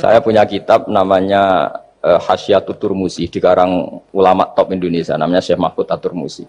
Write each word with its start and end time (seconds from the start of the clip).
Saya 0.00 0.24
punya 0.24 0.44
kitab 0.48 0.88
namanya 0.88 1.68
uh, 2.00 2.20
Hasyiatut 2.20 2.80
Turmusi 2.80 3.28
dikarang 3.28 4.00
ulama 4.16 4.48
top 4.56 4.72
Indonesia 4.72 5.14
namanya 5.20 5.44
Syekh 5.44 5.60
Mahfud 5.60 5.88
Aturmusi. 5.92 6.48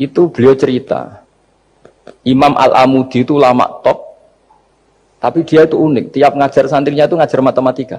Itu 0.00 0.28
beliau 0.32 0.56
cerita 0.56 1.24
Imam 2.24 2.56
Al-Amudi 2.56 3.24
itu 3.24 3.36
ulama 3.36 3.68
top 3.84 4.06
tapi 5.16 5.42
dia 5.42 5.64
itu 5.64 5.74
unik, 5.80 6.12
tiap 6.12 6.36
ngajar 6.36 6.68
santrinya 6.68 7.08
itu 7.08 7.16
ngajar 7.16 7.40
matematika. 7.40 7.98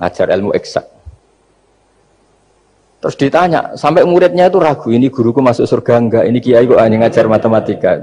Ngajar 0.00 0.26
ilmu 0.34 0.50
eksak. 0.56 0.86
Terus 2.98 3.14
ditanya, 3.14 3.78
sampai 3.78 4.02
muridnya 4.02 4.50
itu 4.50 4.58
ragu, 4.58 4.90
ini 4.90 5.06
guruku 5.06 5.38
masuk 5.38 5.70
surga 5.70 6.02
enggak, 6.02 6.24
ini 6.26 6.42
kiai 6.42 6.66
kok 6.66 6.82
hanya 6.82 7.06
ngajar 7.06 7.30
matematika. 7.30 7.94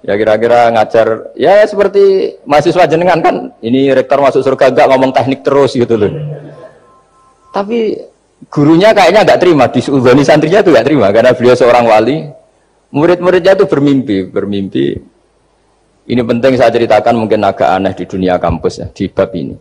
Ya 0.00 0.16
kira-kira 0.16 0.72
ngajar, 0.72 1.36
ya 1.36 1.60
seperti 1.68 2.34
mahasiswa 2.48 2.88
jenengan 2.88 3.20
kan, 3.20 3.52
ini 3.60 3.92
rektor 3.92 4.16
masuk 4.16 4.40
surga 4.40 4.72
enggak 4.72 4.88
ngomong 4.88 5.12
teknik 5.12 5.44
terus 5.44 5.76
gitu 5.76 5.92
loh. 6.00 6.08
Tapi 7.52 8.00
gurunya 8.48 8.96
kayaknya 8.96 9.28
enggak 9.28 9.40
terima, 9.44 9.68
di 9.68 9.84
Udhani 9.84 10.24
santrinya 10.24 10.64
itu 10.64 10.72
enggak 10.72 10.86
terima, 10.88 11.06
karena 11.12 11.36
beliau 11.36 11.52
seorang 11.52 11.84
wali. 11.84 12.32
Murid-muridnya 12.90 13.54
itu 13.54 13.68
bermimpi, 13.68 14.16
bermimpi. 14.32 14.86
Ini 16.10 16.22
penting 16.26 16.58
saya 16.58 16.72
ceritakan 16.72 17.14
mungkin 17.20 17.44
agak 17.44 17.68
aneh 17.68 17.92
di 17.92 18.08
dunia 18.08 18.40
kampus 18.40 18.82
ya, 18.82 18.88
di 18.90 19.06
bab 19.06 19.30
ini 19.36 19.54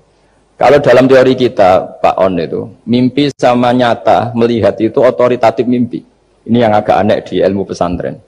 kalau 0.60 0.84
dalam 0.84 1.08
teori 1.08 1.40
kita, 1.40 2.04
Pak 2.04 2.20
On 2.20 2.36
itu, 2.36 2.68
mimpi 2.84 3.32
sama 3.40 3.72
nyata 3.72 4.36
melihat 4.36 4.76
itu 4.84 5.00
otoritatif 5.00 5.64
mimpi. 5.64 6.04
Ini 6.52 6.68
yang 6.68 6.76
agak 6.76 7.00
aneh 7.00 7.24
di 7.24 7.40
ilmu 7.40 7.64
pesantren. 7.64 8.20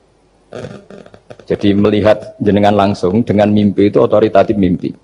Jadi 1.52 1.76
melihat 1.76 2.40
jenengan 2.40 2.72
langsung 2.72 3.28
dengan 3.28 3.52
mimpi 3.52 3.92
itu 3.92 4.00
otoritatif 4.00 4.56
mimpi. 4.56 4.96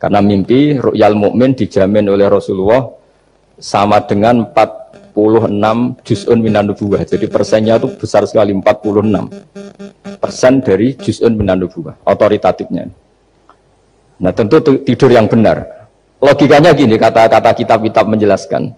Karena 0.00 0.24
mimpi 0.24 0.80
ru'yal 0.80 1.12
mukmin 1.12 1.52
dijamin 1.52 2.08
oleh 2.08 2.32
Rasulullah 2.32 2.88
sama 3.60 4.00
dengan 4.08 4.48
46 4.56 5.52
juz'un 6.00 6.40
minan 6.40 6.72
nubuwah. 6.72 7.04
Jadi 7.04 7.28
persennya 7.28 7.76
itu 7.76 7.92
besar 7.92 8.24
sekali 8.24 8.56
46 8.56 10.16
persen 10.16 10.64
dari 10.64 10.96
juz'un 10.96 11.36
minan 11.36 11.60
nubuwah, 11.60 12.00
otoritatifnya. 12.08 12.88
Nah 14.24 14.32
tentu 14.32 14.64
tidur 14.64 15.12
yang 15.12 15.28
benar. 15.28 15.84
Logikanya 16.24 16.72
gini, 16.72 16.96
kata-kata 16.96 17.52
kitab-kitab 17.52 18.08
menjelaskan. 18.08 18.72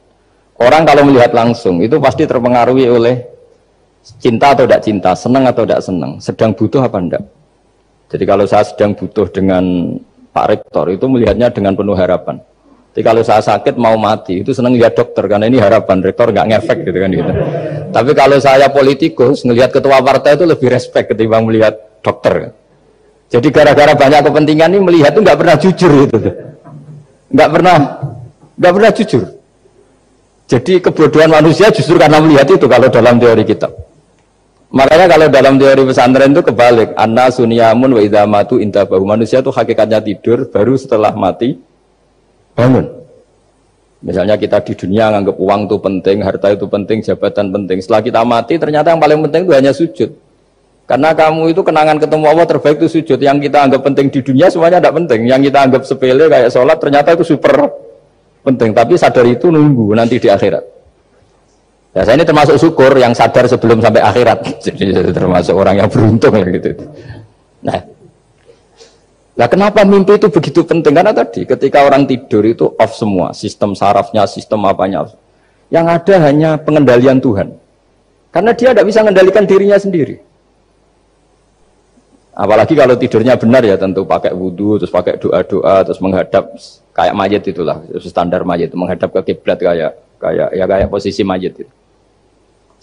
Orang 0.58 0.82
kalau 0.82 1.06
melihat 1.06 1.30
langsung 1.30 1.78
itu 1.78 2.00
pasti 2.02 2.26
terpengaruhi 2.26 2.90
oleh 2.90 3.33
cinta 4.20 4.52
atau 4.52 4.68
tidak 4.68 4.82
cinta, 4.84 5.10
senang 5.16 5.44
atau 5.48 5.64
tidak 5.64 5.80
senang, 5.80 6.12
sedang 6.20 6.50
butuh 6.52 6.82
apa 6.84 6.98
enggak. 7.00 7.22
Jadi 8.12 8.24
kalau 8.28 8.44
saya 8.44 8.64
sedang 8.68 8.92
butuh 8.92 9.26
dengan 9.32 9.64
Pak 10.30 10.46
Rektor 10.50 10.92
itu 10.92 11.06
melihatnya 11.08 11.48
dengan 11.50 11.72
penuh 11.74 11.96
harapan. 11.96 12.38
Jadi 12.94 13.02
kalau 13.02 13.22
saya 13.26 13.42
sakit 13.42 13.74
mau 13.74 13.98
mati 13.98 14.46
itu 14.46 14.54
senang 14.54 14.78
lihat 14.78 14.94
dokter 14.94 15.26
karena 15.26 15.50
ini 15.50 15.58
harapan 15.58 15.98
rektor 15.98 16.30
nggak 16.30 16.46
ngefek 16.46 16.78
gitu 16.86 16.98
kan 17.02 17.10
gitu. 17.10 17.32
Tapi 17.90 18.10
kalau 18.14 18.38
saya 18.38 18.70
politikus 18.70 19.42
ngelihat 19.42 19.74
ketua 19.74 19.98
partai 19.98 20.38
itu 20.38 20.46
lebih 20.46 20.70
respect 20.70 21.10
ketimbang 21.10 21.42
melihat 21.42 21.74
dokter. 22.06 22.54
Jadi 23.34 23.50
gara-gara 23.50 23.98
banyak 23.98 24.30
kepentingan 24.30 24.78
ini 24.78 24.78
melihat 24.78 25.10
itu 25.10 25.26
nggak 25.26 25.38
pernah 25.42 25.56
jujur 25.58 25.92
itu 26.06 26.18
nggak 27.34 27.50
pernah 27.50 27.76
nggak 28.62 28.72
pernah 28.78 28.90
jujur. 28.94 29.22
Jadi 30.46 30.72
kebodohan 30.78 31.30
manusia 31.34 31.74
justru 31.74 31.98
karena 31.98 32.22
melihat 32.22 32.46
itu 32.46 32.66
kalau 32.70 32.86
dalam 32.94 33.18
teori 33.18 33.42
kita. 33.42 33.74
Makanya 34.74 35.06
kalau 35.06 35.26
dalam 35.30 35.54
teori 35.54 35.86
pesantren 35.86 36.34
itu 36.34 36.42
kebalik. 36.42 36.98
Anna 36.98 37.30
suniamun 37.30 37.94
wa 37.94 38.02
idamatu 38.02 38.58
intabahu. 38.58 39.06
Manusia 39.06 39.38
itu 39.38 39.54
hakikatnya 39.54 40.02
tidur 40.02 40.50
baru 40.50 40.74
setelah 40.74 41.14
mati 41.14 41.54
bangun. 42.58 42.90
Misalnya 44.02 44.34
kita 44.34 44.58
di 44.66 44.74
dunia 44.74 45.14
nganggap 45.14 45.38
uang 45.38 45.70
itu 45.70 45.76
penting, 45.78 46.16
harta 46.26 46.50
itu 46.50 46.66
penting, 46.66 47.06
jabatan 47.06 47.54
penting. 47.54 47.78
Setelah 47.78 48.02
kita 48.02 48.20
mati 48.26 48.58
ternyata 48.58 48.90
yang 48.90 48.98
paling 48.98 49.22
penting 49.30 49.46
itu 49.46 49.54
hanya 49.54 49.70
sujud. 49.70 50.10
Karena 50.90 51.14
kamu 51.14 51.54
itu 51.54 51.62
kenangan 51.62 51.96
ketemu 52.02 52.24
Allah 52.34 52.44
terbaik 52.50 52.76
itu 52.82 52.98
sujud. 52.98 53.18
Yang 53.22 53.46
kita 53.46 53.70
anggap 53.70 53.80
penting 53.86 54.10
di 54.10 54.20
dunia 54.26 54.50
semuanya 54.50 54.82
tidak 54.82 54.94
penting. 54.98 55.20
Yang 55.30 55.54
kita 55.54 55.58
anggap 55.70 55.82
sepele 55.86 56.26
kayak 56.26 56.50
sholat 56.50 56.76
ternyata 56.82 57.14
itu 57.14 57.22
super 57.22 57.70
penting. 58.42 58.74
Tapi 58.74 58.98
sadar 58.98 59.24
itu 59.30 59.54
nunggu 59.54 59.94
nanti 59.94 60.18
di 60.18 60.26
akhirat. 60.26 60.73
Ya 61.94 62.02
saya 62.02 62.18
ini 62.18 62.26
termasuk 62.26 62.58
syukur 62.58 62.90
yang 62.98 63.14
sadar 63.14 63.46
sebelum 63.46 63.78
sampai 63.78 64.02
akhirat. 64.02 64.38
Jadi 64.66 65.14
termasuk 65.14 65.54
orang 65.54 65.78
yang 65.78 65.88
beruntung 65.88 66.34
gitu. 66.50 66.74
Nah, 67.62 67.94
Nah 69.34 69.50
kenapa 69.50 69.82
mimpi 69.82 70.14
itu 70.14 70.30
begitu 70.30 70.62
penting? 70.62 70.94
Karena 70.94 71.10
tadi 71.10 71.42
ketika 71.42 71.82
orang 71.82 72.06
tidur 72.06 72.46
itu 72.46 72.70
off 72.78 72.94
semua, 72.94 73.34
sistem 73.34 73.74
sarafnya, 73.74 74.30
sistem 74.30 74.62
apanya. 74.62 75.10
Yang 75.74 75.86
ada 75.90 76.14
hanya 76.30 76.50
pengendalian 76.54 77.18
Tuhan. 77.18 77.50
Karena 78.30 78.54
dia 78.54 78.70
tidak 78.70 78.86
bisa 78.86 79.02
mengendalikan 79.02 79.42
dirinya 79.42 79.74
sendiri. 79.74 80.22
Apalagi 82.34 82.74
kalau 82.74 82.94
tidurnya 82.98 83.38
benar 83.38 83.62
ya 83.62 83.78
tentu 83.78 84.06
pakai 84.06 84.34
wudhu, 84.34 84.78
terus 84.78 84.90
pakai 84.90 85.18
doa-doa, 85.18 85.86
terus 85.86 85.98
menghadap 86.02 86.50
kayak 86.94 87.14
mayat 87.14 87.42
itulah 87.46 87.78
standar 88.02 88.42
mayat 88.42 88.74
menghadap 88.74 89.10
ke 89.14 89.34
kiblat 89.34 89.58
kayak 89.58 89.98
kayak 90.18 90.48
ya 90.50 90.64
kayak 90.66 90.90
posisi 90.90 91.22
mayat 91.22 91.54
itu. 91.54 91.70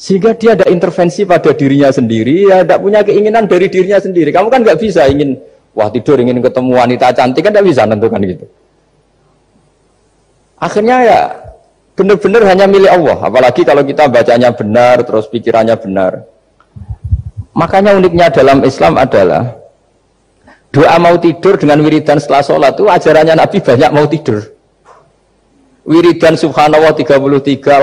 Sehingga 0.01 0.33
dia 0.33 0.57
ada 0.57 0.65
intervensi 0.65 1.29
pada 1.29 1.53
dirinya 1.53 1.93
sendiri, 1.93 2.49
ya 2.49 2.65
tidak 2.65 2.81
punya 2.81 3.05
keinginan 3.05 3.45
dari 3.45 3.69
dirinya 3.69 4.01
sendiri. 4.01 4.33
Kamu 4.33 4.49
kan 4.49 4.65
nggak 4.65 4.81
bisa 4.81 5.05
ingin 5.05 5.37
wah 5.77 5.93
tidur 5.93 6.17
ingin 6.17 6.41
ketemu 6.41 6.73
wanita 6.73 7.13
cantik 7.13 7.45
kan 7.45 7.53
tidak 7.53 7.69
bisa 7.69 7.85
tentukan 7.85 8.17
gitu. 8.25 8.45
Akhirnya 10.57 10.97
ya 11.05 11.19
benar-benar 11.93 12.49
hanya 12.49 12.65
milik 12.65 12.89
Allah. 12.89 13.17
Apalagi 13.29 13.61
kalau 13.61 13.85
kita 13.85 14.09
bacanya 14.09 14.49
benar, 14.49 15.05
terus 15.05 15.29
pikirannya 15.29 15.77
benar. 15.77 16.25
Makanya 17.53 17.93
uniknya 17.93 18.33
dalam 18.33 18.65
Islam 18.65 18.97
adalah 18.97 19.53
doa 20.73 20.97
mau 20.97 21.13
tidur 21.21 21.61
dengan 21.61 21.77
wiridan 21.85 22.17
setelah 22.17 22.41
sholat 22.41 22.73
itu 22.73 22.89
ajarannya 22.89 23.37
Nabi 23.37 23.57
banyak 23.61 23.89
mau 23.93 24.09
tidur. 24.09 24.49
Wiridan 25.91 26.39
subhanallah 26.39 26.95
33, 26.95 27.19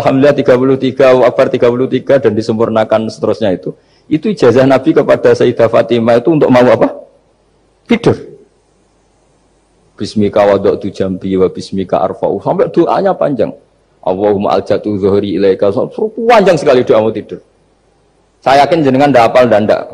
alhamdulillah 0.01 0.33
33, 0.33 1.29
wabar 1.29 1.47
33 1.53 2.25
dan 2.25 2.33
disempurnakan 2.33 3.13
seterusnya 3.13 3.53
itu. 3.53 3.77
Itu 4.09 4.33
ijazah 4.33 4.65
Nabi 4.65 4.97
kepada 4.97 5.37
Sayyidah 5.37 5.69
Fatimah 5.69 6.17
itu 6.17 6.33
untuk 6.33 6.49
mau 6.49 6.65
apa? 6.65 6.89
Tidur. 7.85 8.17
Bismika 9.93 10.41
wadok 10.41 10.81
tu 10.81 10.89
jambi 10.89 11.37
wa 11.37 11.53
bismika 11.53 12.01
arfa'u. 12.01 12.41
Sampai 12.41 12.73
doanya 12.73 13.13
panjang. 13.13 13.53
Allahumma 14.01 14.57
aljatu 14.57 14.97
zuhri 14.97 15.37
ilaika. 15.37 15.69
Panjang 16.25 16.57
sekali 16.57 16.81
doa 16.89 17.05
mau 17.05 17.13
tidur. 17.13 17.45
Saya 18.41 18.65
yakin 18.65 18.89
jenengan 18.89 19.13
ndak 19.13 19.29
hafal 19.29 19.45
dan 19.53 19.69
ndak. 19.69 19.85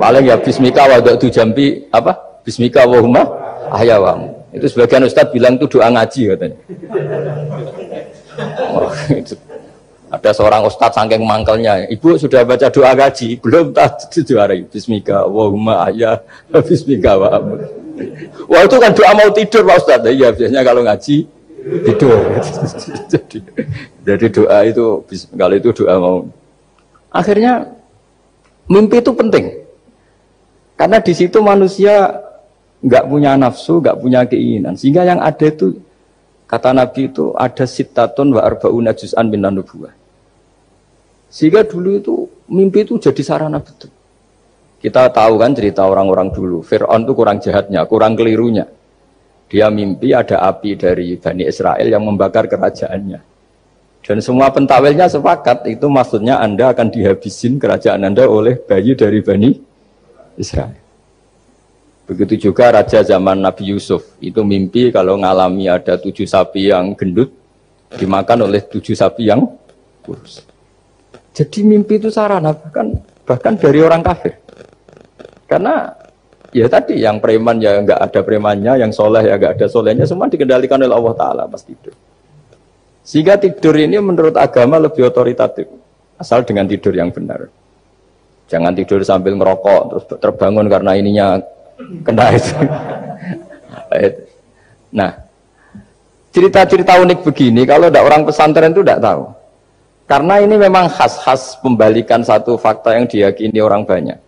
Paling 0.00 0.24
ya 0.24 0.40
bismika 0.40 0.88
wa 0.88 0.96
tu 1.04 1.28
jambi 1.28 1.84
apa? 1.92 2.16
Bismika 2.48 2.88
wa 2.88 2.96
huma 2.96 3.28
ahyawam. 3.68 4.41
Itu 4.52 4.66
sebagian 4.68 5.08
ustaz 5.08 5.32
bilang 5.32 5.56
itu 5.56 5.66
doa 5.66 5.88
ngaji 5.88 6.20
katanya. 6.36 6.56
Oh, 8.72 8.92
itu. 9.08 9.34
Ada 10.12 10.36
seorang 10.36 10.68
ustaz 10.68 10.92
saking 10.92 11.24
mangkelnya, 11.24 11.88
ibu 11.88 12.20
sudah 12.20 12.44
baca 12.44 12.68
doa 12.68 12.92
ngaji, 12.92 13.40
belum 13.40 13.72
tak 13.72 14.12
juara 14.28 14.52
bismika 14.68 15.24
wa 15.24 15.48
huma 15.48 15.88
ahya, 15.88 16.20
bismika 16.68 17.16
wa 17.16 17.40
Wah 18.48 18.64
itu 18.64 18.76
kan 18.80 18.92
doa 18.92 19.12
mau 19.12 19.28
tidur 19.32 19.68
Pak 19.68 19.76
Ustaz. 19.84 20.00
Iya 20.04 20.32
biasanya 20.32 20.64
kalau 20.64 20.80
ngaji 20.84 21.16
tidur. 21.92 22.18
jadi, 23.12 23.38
jadi 24.04 24.26
doa 24.32 24.58
itu 24.64 24.84
kalau 25.36 25.54
itu 25.56 25.70
doa 25.76 25.94
mau 26.00 26.16
Akhirnya 27.12 27.68
mimpi 28.72 29.04
itu 29.04 29.12
penting. 29.12 29.60
Karena 30.80 30.98
di 31.04 31.12
situ 31.12 31.38
manusia 31.44 32.16
nggak 32.82 33.04
punya 33.06 33.38
nafsu, 33.38 33.78
nggak 33.78 33.96
punya 34.02 34.20
keinginan. 34.26 34.74
Sehingga 34.74 35.06
yang 35.06 35.22
ada 35.22 35.46
itu 35.46 35.78
kata 36.50 36.74
Nabi 36.74 37.08
itu 37.08 37.32
ada 37.38 37.64
sitatun 37.64 38.34
wa 38.34 38.42
arbauna 38.42 38.92
juz'an 38.92 39.30
bin 39.30 39.46
nubuwah. 39.46 39.94
Sehingga 41.32 41.64
dulu 41.64 41.90
itu 41.96 42.14
mimpi 42.52 42.84
itu 42.84 43.00
jadi 43.00 43.22
sarana 43.24 43.56
betul. 43.62 43.88
Kita 44.82 45.08
tahu 45.14 45.38
kan 45.38 45.54
cerita 45.54 45.86
orang-orang 45.86 46.34
dulu. 46.34 46.60
Fir'aun 46.60 47.06
itu 47.06 47.12
kurang 47.14 47.38
jahatnya, 47.38 47.86
kurang 47.86 48.18
kelirunya. 48.18 48.66
Dia 49.46 49.70
mimpi 49.70 50.10
ada 50.10 50.42
api 50.42 50.74
dari 50.74 51.14
Bani 51.16 51.46
Israel 51.46 51.86
yang 51.86 52.02
membakar 52.02 52.50
kerajaannya. 52.50 53.20
Dan 54.02 54.18
semua 54.18 54.50
pentawilnya 54.50 55.06
sepakat 55.06 55.70
itu 55.70 55.86
maksudnya 55.86 56.42
Anda 56.42 56.74
akan 56.74 56.90
dihabisin 56.90 57.62
kerajaan 57.62 58.02
Anda 58.02 58.26
oleh 58.26 58.58
bayi 58.58 58.98
dari 58.98 59.22
Bani 59.22 59.54
Israel. 60.34 60.81
Begitu 62.12 62.52
juga 62.52 62.68
raja 62.68 63.00
zaman 63.00 63.40
Nabi 63.40 63.72
Yusuf 63.72 64.04
itu 64.20 64.44
mimpi 64.44 64.92
kalau 64.92 65.16
ngalami 65.16 65.72
ada 65.72 65.96
tujuh 65.96 66.28
sapi 66.28 66.68
yang 66.68 66.92
gendut 66.92 67.32
dimakan 67.96 68.52
oleh 68.52 68.60
tujuh 68.60 68.92
sapi 68.92 69.32
yang 69.32 69.48
kurus. 70.04 70.44
Jadi 71.32 71.64
mimpi 71.64 71.96
itu 71.96 72.12
sarana 72.12 72.52
bahkan 72.52 73.00
bahkan 73.24 73.56
dari 73.56 73.80
orang 73.80 74.04
kafir. 74.04 74.36
Karena 75.48 75.96
Ya 76.52 76.68
tadi 76.68 77.00
yang 77.00 77.16
preman 77.16 77.56
ya 77.64 77.80
nggak 77.80 77.96
ada 77.96 78.20
premannya, 78.20 78.76
yang 78.76 78.92
soleh 78.92 79.24
ya 79.24 79.40
nggak 79.40 79.56
ada 79.56 79.66
solehnya, 79.72 80.04
semua 80.04 80.28
dikendalikan 80.28 80.76
oleh 80.76 80.92
Allah 80.92 81.14
Taala 81.16 81.42
pas 81.48 81.64
tidur. 81.64 81.96
Sehingga 83.00 83.40
tidur 83.40 83.72
ini 83.80 83.96
menurut 83.96 84.36
agama 84.36 84.76
lebih 84.76 85.08
otoritatif, 85.08 85.64
asal 86.20 86.44
dengan 86.44 86.68
tidur 86.68 86.92
yang 86.92 87.08
benar. 87.08 87.48
Jangan 88.52 88.76
tidur 88.76 89.00
sambil 89.00 89.32
ngerokok 89.32 89.80
terus 89.88 90.04
terbangun 90.20 90.68
karena 90.68 90.92
ininya 90.92 91.40
kena 92.02 92.24
nah, 94.92 95.12
cerita-cerita 96.32 96.96
unik 97.00 97.20
begini 97.28 97.62
kalau 97.68 97.92
tidak 97.92 98.04
orang 98.08 98.22
pesantren 98.24 98.72
itu 98.72 98.80
tidak 98.80 99.00
tahu. 99.04 99.22
Karena 100.08 100.34
ini 100.44 100.60
memang 100.60 100.92
khas-khas 100.92 101.62
pembalikan 101.62 102.20
satu 102.20 102.60
fakta 102.60 102.98
yang 102.98 103.08
diyakini 103.08 103.60
orang 103.64 103.86
banyak. 103.86 104.18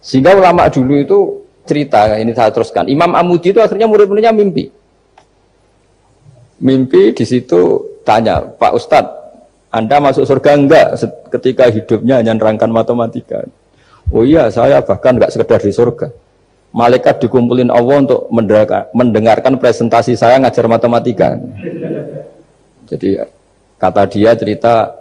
Sehingga 0.00 0.32
ulama 0.32 0.70
dulu 0.70 0.94
itu 0.96 1.18
cerita, 1.66 2.16
ini 2.16 2.32
saya 2.32 2.54
teruskan. 2.54 2.86
Imam 2.86 3.12
Amudi 3.12 3.50
itu 3.50 3.60
akhirnya 3.60 3.90
murid-muridnya 3.90 4.32
mimpi. 4.32 4.70
Mimpi 6.62 7.12
di 7.12 7.24
situ 7.26 7.84
tanya, 8.06 8.40
Pak 8.40 8.72
Ustadz, 8.72 9.16
Anda 9.68 10.00
masuk 10.00 10.24
surga 10.24 10.56
enggak 10.56 10.96
ketika 11.34 11.68
hidupnya 11.68 12.22
hanya 12.22 12.32
nerangkan 12.32 12.70
matematika? 12.72 13.44
Oh 14.08 14.24
iya, 14.24 14.48
saya 14.48 14.80
bahkan 14.80 15.18
enggak 15.20 15.34
sekedar 15.34 15.60
di 15.60 15.74
surga. 15.74 16.08
Malaikat 16.76 17.24
dikumpulin 17.24 17.72
Allah 17.72 18.04
untuk 18.04 18.28
mendengarkan 18.92 19.56
presentasi 19.56 20.12
saya 20.12 20.36
ngajar 20.36 20.68
matematika. 20.68 21.40
Jadi 22.84 23.16
kata 23.80 24.04
dia 24.12 24.36
cerita 24.36 24.92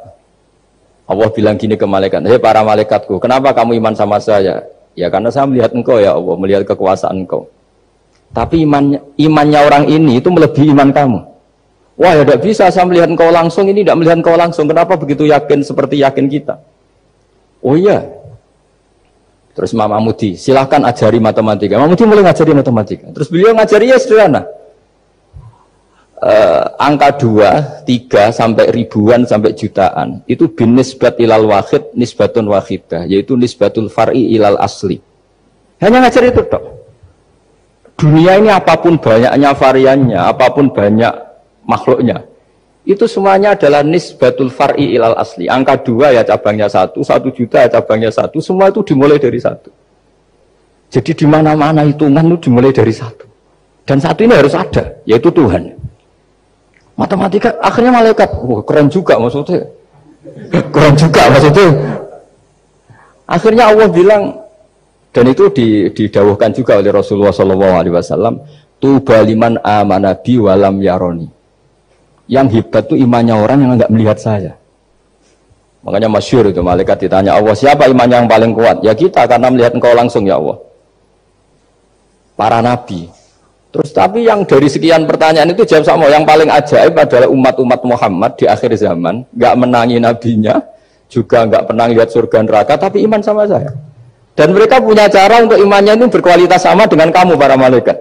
Allah 1.06 1.30
bilang 1.36 1.60
gini 1.60 1.76
ke 1.76 1.84
malaikat, 1.84 2.24
hei 2.26 2.40
para 2.40 2.64
malaikatku, 2.64 3.20
kenapa 3.20 3.52
kamu 3.52 3.78
iman 3.78 3.94
sama 3.94 4.18
saya? 4.24 4.66
Ya 4.96 5.12
karena 5.12 5.30
saya 5.30 5.46
melihat 5.46 5.76
engkau 5.76 6.00
ya 6.00 6.16
Allah, 6.16 6.36
melihat 6.40 6.64
kekuasaan 6.64 7.28
engkau. 7.28 7.52
Tapi 8.32 8.64
imannya, 8.66 9.04
imannya 9.20 9.60
orang 9.60 9.86
ini 9.92 10.18
itu 10.24 10.32
melebihi 10.32 10.72
iman 10.74 10.90
kamu. 10.96 11.20
Wah 11.96 12.12
ya 12.16 12.24
tidak 12.26 12.40
bisa 12.42 12.72
saya 12.72 12.88
melihat 12.88 13.12
engkau 13.12 13.30
langsung, 13.30 13.68
ini 13.68 13.84
tidak 13.84 14.00
melihat 14.00 14.18
engkau 14.24 14.36
langsung. 14.40 14.66
Kenapa 14.66 14.96
begitu 14.96 15.28
yakin 15.28 15.60
seperti 15.62 16.00
yakin 16.02 16.26
kita? 16.32 16.58
Oh 17.60 17.76
iya. 17.78 18.02
Terus 19.56 19.72
Mama 19.72 20.04
Mudi, 20.04 20.36
silahkan 20.36 20.84
ajari 20.84 21.24
matematika. 21.24 21.80
Mama 21.80 21.96
Mudi 21.96 22.04
mulai 22.04 22.28
ngajari 22.28 22.52
matematika. 22.52 23.08
Terus 23.16 23.32
beliau 23.32 23.56
ngajari 23.56 23.88
ya 23.88 23.98
sederhana. 23.98 24.44
Uh, 26.16 26.64
angka 26.80 27.22
2, 27.22 27.84
3 27.88 28.32
sampai 28.32 28.72
ribuan 28.72 29.28
sampai 29.28 29.52
jutaan 29.52 30.24
itu 30.32 30.48
bin 30.48 30.72
nisbat 30.74 31.20
ilal 31.20 31.44
wahid 31.52 31.92
nisbatun 31.92 32.48
wahidah 32.50 33.04
yaitu 33.04 33.36
nisbatul 33.36 33.92
far'i 33.92 34.32
ilal 34.34 34.56
asli 34.58 35.04
hanya 35.84 36.08
ngajar 36.08 36.24
itu 36.32 36.42
dok 36.48 36.64
dunia 38.00 38.40
ini 38.40 38.50
apa 38.50 38.80
pun 38.80 38.96
banyaknya 38.96 39.50
variannya 39.60 40.20
apa 40.20 40.48
pun 40.56 40.72
banyak 40.72 41.14
makhluknya 41.68 42.24
itu 42.86 43.10
semuanya 43.10 43.58
adalah 43.58 43.82
nisbatul 43.82 44.54
far'i 44.54 44.94
ilal 44.94 45.18
asli 45.18 45.50
angka 45.50 45.82
2 45.82 46.16
ya 46.16 46.24
cabangnya 46.24 46.70
satu 46.70 47.02
satu 47.02 47.34
juta 47.34 47.66
ya 47.66 47.70
cabangnya 47.82 48.14
satu 48.14 48.38
semua 48.40 48.70
itu 48.70 48.86
dimulai 48.86 49.18
dari 49.18 49.42
satu 49.42 49.74
jadi 50.94 51.12
di 51.18 51.26
mana-mana 51.26 51.82
hitungan 51.82 52.30
itu 52.30 52.50
dimulai 52.50 52.70
dari 52.70 52.94
satu 52.94 53.26
dan 53.86 53.98
satu 53.98 54.22
ini 54.22 54.34
harus 54.38 54.54
ada 54.54 55.02
yaitu 55.10 55.34
Tuhan 55.34 55.86
Matematika 56.96 57.60
akhirnya 57.60 57.92
malaikat, 57.92 58.30
wah 58.40 58.64
keren 58.64 58.88
juga 58.88 59.20
maksudnya. 59.20 59.68
Keren 60.74 60.96
juga 60.96 61.22
maksudnya. 61.28 61.70
Akhirnya 63.28 63.64
Allah 63.70 63.88
bilang 63.92 64.24
dan 65.12 65.28
itu 65.28 65.52
didawuhkan 65.92 66.56
juga 66.56 66.80
oleh 66.80 66.92
Rasulullah 66.92 67.36
Shallallahu 67.36 67.76
Alaihi 67.76 67.96
Wasallam, 67.96 68.40
tu 68.80 69.04
baliman 69.04 69.60
amanabi 69.60 70.40
walam 70.40 70.80
yaroni. 70.80 71.28
Yang 72.26 72.48
hebat 72.62 72.84
tuh 72.90 72.98
imannya 72.98 73.36
orang 73.38 73.58
yang 73.62 73.72
nggak 73.78 73.94
melihat 73.94 74.18
saya. 74.18 74.54
Makanya 75.86 76.10
masyur 76.10 76.50
itu 76.50 76.66
malaikat 76.66 77.06
ditanya 77.06 77.38
Allah 77.38 77.54
siapa 77.54 77.86
imannya 77.86 78.26
yang 78.26 78.30
paling 78.30 78.52
kuat? 78.58 78.82
Ya 78.82 78.98
kita 78.98 79.30
karena 79.30 79.54
melihat 79.54 79.78
engkau 79.78 79.94
langsung 79.94 80.26
ya 80.26 80.42
Allah. 80.42 80.58
Para 82.34 82.60
nabi, 82.66 83.06
Terus 83.76 83.92
tapi 83.92 84.24
yang 84.24 84.48
dari 84.48 84.72
sekian 84.72 85.04
pertanyaan 85.04 85.52
itu 85.52 85.68
jawab 85.68 85.84
sama 85.84 86.08
yang 86.08 86.24
paling 86.24 86.48
ajaib 86.48 86.96
adalah 86.96 87.28
umat-umat 87.28 87.84
Muhammad 87.84 88.40
di 88.40 88.48
akhir 88.48 88.72
zaman 88.80 89.28
nggak 89.36 89.54
menangi 89.60 90.00
nabinya 90.00 90.64
juga 91.12 91.44
nggak 91.44 91.68
pernah 91.68 91.92
lihat 91.92 92.08
surga 92.08 92.40
neraka 92.48 92.80
tapi 92.80 93.04
iman 93.04 93.20
sama 93.20 93.44
saya 93.44 93.76
dan 94.32 94.56
mereka 94.56 94.80
punya 94.80 95.12
cara 95.12 95.44
untuk 95.44 95.60
imannya 95.60 96.00
itu 96.00 96.08
berkualitas 96.08 96.64
sama 96.64 96.88
dengan 96.88 97.12
kamu 97.12 97.36
para 97.36 97.60
malaikat 97.60 98.00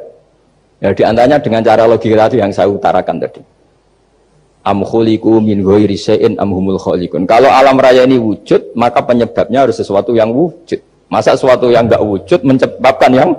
ya 0.79 0.95
di 0.95 1.03
antaranya 1.03 1.43
dengan 1.43 1.67
cara 1.67 1.91
logika 1.91 2.31
tadi 2.31 2.39
yang 2.39 2.55
saya 2.55 2.71
utarakan 2.71 3.27
tadi 3.27 3.43
am 4.65 4.81
min 5.45 5.59
ghairi 5.61 5.97
syai'in 5.97 6.41
am 6.41 6.51
humul 6.51 6.81
khaliqun 6.81 7.29
kalau 7.29 7.53
alam 7.53 7.77
raya 7.77 8.09
ini 8.09 8.17
wujud 8.17 8.73
maka 8.75 9.05
penyebabnya 9.05 9.69
harus 9.69 9.77
sesuatu 9.77 10.17
yang 10.17 10.33
wujud 10.33 10.81
masa 11.13 11.37
sesuatu 11.37 11.69
yang 11.69 11.85
nggak 11.85 12.01
wujud 12.01 12.41
menyebabkan 12.43 13.13
yang 13.13 13.31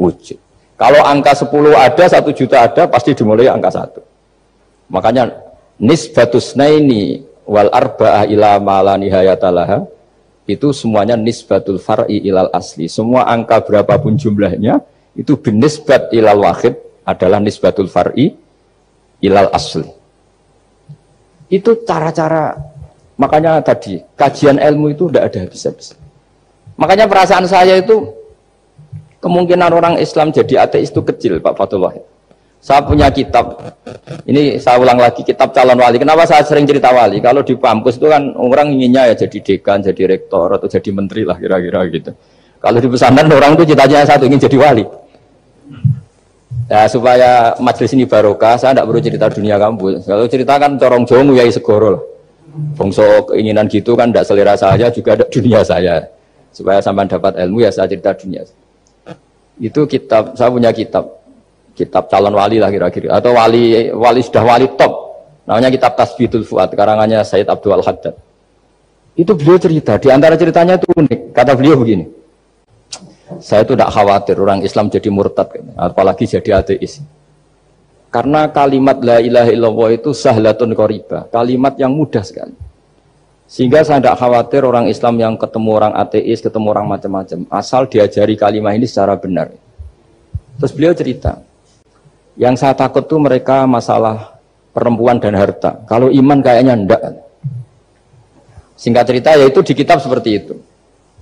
wujud 0.00 0.40
kalau 0.76 1.00
angka 1.00 1.32
10 1.32 1.72
ada, 1.72 2.04
1 2.04 2.36
juta 2.36 2.56
ada, 2.60 2.84
pasti 2.84 3.16
dimulai 3.16 3.48
angka 3.48 3.72
1. 3.72 4.92
Makanya 4.92 5.32
nisbatus 5.80 6.52
naini 6.52 7.24
wal 7.48 7.72
arba'ah 7.72 8.28
ila 8.28 8.60
mala 8.60 9.00
nihayatalaha 9.00 9.88
itu 10.46 10.70
semuanya 10.76 11.16
nisbatul 11.16 11.80
far'i 11.80 12.28
ilal 12.28 12.52
asli. 12.52 12.92
Semua 12.92 13.24
angka 13.24 13.64
berapapun 13.64 14.20
jumlahnya 14.20 14.84
itu 15.16 15.32
binisbat 15.40 16.12
ilal 16.12 16.44
wahid 16.44 16.76
adalah 17.08 17.40
nisbatul 17.40 17.88
far'i 17.88 18.36
ilal 19.24 19.48
asli. 19.56 19.95
Itu 21.46 21.86
cara-cara 21.86 22.54
makanya 23.16 23.62
tadi 23.64 24.02
kajian 24.18 24.60
ilmu 24.60 24.92
itu 24.92 25.08
tidak 25.08 25.32
ada 25.32 25.38
habis-habis. 25.46 25.94
Makanya 26.76 27.08
perasaan 27.08 27.48
saya 27.48 27.80
itu 27.80 28.16
Kemungkinan 29.26 29.74
orang 29.74 29.94
Islam 29.98 30.30
jadi 30.30 30.68
ateis 30.68 30.94
itu 30.94 31.02
kecil, 31.02 31.42
Pak 31.42 31.58
Fatullah. 31.58 31.98
Saya 32.62 32.86
punya 32.86 33.10
kitab, 33.10 33.58
ini 34.22 34.62
saya 34.62 34.78
ulang 34.78 35.02
lagi, 35.02 35.26
kitab 35.26 35.50
calon 35.50 35.74
wali. 35.82 35.98
Kenapa 35.98 36.30
saya 36.30 36.46
sering 36.46 36.62
cerita 36.62 36.94
wali? 36.94 37.18
Kalau 37.18 37.42
di 37.42 37.58
kampus 37.58 37.98
itu 37.98 38.06
kan 38.06 38.38
orang 38.38 38.70
inginnya 38.70 39.10
ya 39.10 39.14
jadi 39.18 39.38
dekan, 39.42 39.82
jadi 39.82 40.02
rektor, 40.14 40.54
atau 40.54 40.70
jadi 40.70 40.90
menteri 40.94 41.26
lah 41.26 41.42
kira-kira 41.42 41.90
gitu. 41.90 42.14
Kalau 42.62 42.78
di 42.78 42.86
pesantren 42.86 43.26
orang 43.30 43.58
itu 43.58 43.74
cita-cita 43.74 44.06
satu 44.06 44.30
ingin 44.30 44.46
jadi 44.46 44.56
wali. 44.62 44.84
Ya, 46.66 46.90
supaya 46.90 47.54
majelis 47.62 47.94
ini 47.94 48.10
barokah, 48.10 48.58
saya 48.58 48.74
tidak 48.74 48.86
perlu 48.90 48.98
cerita 48.98 49.26
dunia 49.30 49.54
kampus. 49.54 50.02
Kalau 50.02 50.26
cerita 50.26 50.58
kan 50.58 50.74
corong 50.74 51.06
jongu 51.06 51.38
ya 51.38 51.46
segoro 51.46 51.88
lah. 51.94 52.02
Bongso 52.74 53.04
keinginan 53.30 53.70
gitu 53.70 53.94
kan 53.94 54.10
tidak 54.10 54.26
selera 54.26 54.58
saya 54.58 54.90
juga 54.90 55.14
ada 55.14 55.24
dunia 55.30 55.62
saya. 55.62 56.02
Supaya 56.50 56.82
sampai 56.82 57.06
dapat 57.06 57.38
ilmu 57.38 57.62
ya 57.62 57.70
saya 57.70 57.86
cerita 57.86 58.10
dunia. 58.18 58.42
Itu 59.62 59.86
kitab 59.86 60.34
saya 60.34 60.50
punya 60.50 60.74
kitab. 60.74 61.06
Kitab 61.76 62.10
calon 62.10 62.34
wali 62.34 62.58
lah 62.58 62.72
kira-kira. 62.74 63.14
Atau 63.14 63.36
wali 63.38 63.92
wali 63.94 64.20
sudah 64.26 64.42
wali 64.42 64.66
top. 64.74 64.92
Namanya 65.46 65.70
kitab 65.70 65.94
Tasbihul 65.94 66.42
Fuad 66.42 66.74
karangannya 66.74 67.22
Said 67.22 67.46
Abdul 67.46 67.78
Haddad 67.78 68.18
itu 69.16 69.32
beliau 69.32 69.56
cerita. 69.56 69.94
Di 70.02 70.10
antara 70.10 70.34
ceritanya 70.34 70.74
itu 70.74 70.90
unik. 70.90 71.30
Kata 71.30 71.54
beliau 71.54 71.78
begini 71.78 72.25
saya 73.42 73.66
itu 73.66 73.74
tidak 73.74 73.90
khawatir 73.90 74.36
orang 74.38 74.60
Islam 74.62 74.86
jadi 74.90 75.08
murtad 75.10 75.48
apalagi 75.74 76.24
jadi 76.30 76.62
ateis 76.62 77.02
karena 78.10 78.48
kalimat 78.48 78.96
la 79.02 79.18
ilaha 79.18 79.50
illallah 79.50 79.88
itu 79.94 80.14
sahlatun 80.14 80.72
qoriba 80.72 81.26
kalimat 81.28 81.74
yang 81.76 81.90
mudah 81.90 82.22
sekali 82.22 82.54
sehingga 83.46 83.86
saya 83.86 84.02
tidak 84.02 84.18
khawatir 84.18 84.66
orang 84.66 84.90
Islam 84.90 85.22
yang 85.22 85.38
ketemu 85.38 85.70
orang 85.70 85.94
ateis, 85.94 86.42
ketemu 86.42 86.66
orang 86.74 86.86
macam-macam. 86.90 87.46
Asal 87.46 87.86
diajari 87.86 88.34
kalimat 88.34 88.74
ini 88.74 88.90
secara 88.90 89.14
benar. 89.14 89.54
Terus 90.58 90.72
beliau 90.74 90.90
cerita, 90.98 91.46
yang 92.34 92.58
saya 92.58 92.74
takut 92.74 93.06
tuh 93.06 93.22
mereka 93.22 93.62
masalah 93.70 94.36
perempuan 94.74 95.22
dan 95.22 95.38
harta. 95.38 95.78
Kalau 95.86 96.10
iman 96.10 96.38
kayaknya 96.42 96.74
enggak. 96.74 97.00
Singkat 98.76 99.04
cerita 99.08 99.28
yaitu 99.38 99.62
di 99.62 99.72
kitab 99.72 100.02
seperti 100.02 100.30
itu. 100.42 100.54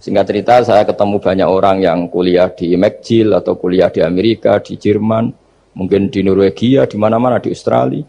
Singkat 0.05 0.25
cerita 0.29 0.55
saya 0.61 0.85
ketemu 0.85 1.17
banyak 1.17 1.49
orang 1.49 1.81
yang 1.81 2.13
kuliah 2.13 2.53
di 2.53 2.77
McGill 2.77 3.33
atau 3.33 3.57
kuliah 3.57 3.89
di 3.89 4.05
Amerika, 4.05 4.61
di 4.61 4.77
Jerman, 4.77 5.33
mungkin 5.73 6.13
di 6.13 6.21
Norwegia, 6.21 6.85
di 6.85 7.01
mana-mana 7.01 7.41
di 7.41 7.49
Australia, 7.49 8.05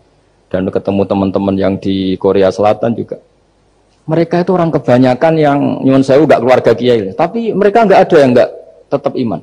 dan 0.51 0.67
ketemu 0.67 1.07
teman-teman 1.07 1.55
yang 1.55 1.79
di 1.79 2.19
Korea 2.19 2.51
Selatan 2.51 2.99
juga 2.99 3.23
mereka 4.05 4.45
itu 4.45 4.53
orang 4.53 4.69
kebanyakan 4.69 5.33
yang 5.33 5.59
nyuwun 5.81 6.05
sewu 6.05 6.29
gak 6.29 6.41
keluarga 6.41 6.71
kiai, 6.77 7.09
tapi 7.17 7.51
mereka 7.57 7.89
nggak 7.89 8.01
ada 8.05 8.17
yang 8.21 8.31
nggak 8.37 8.49
tetap 8.85 9.13
iman. 9.17 9.41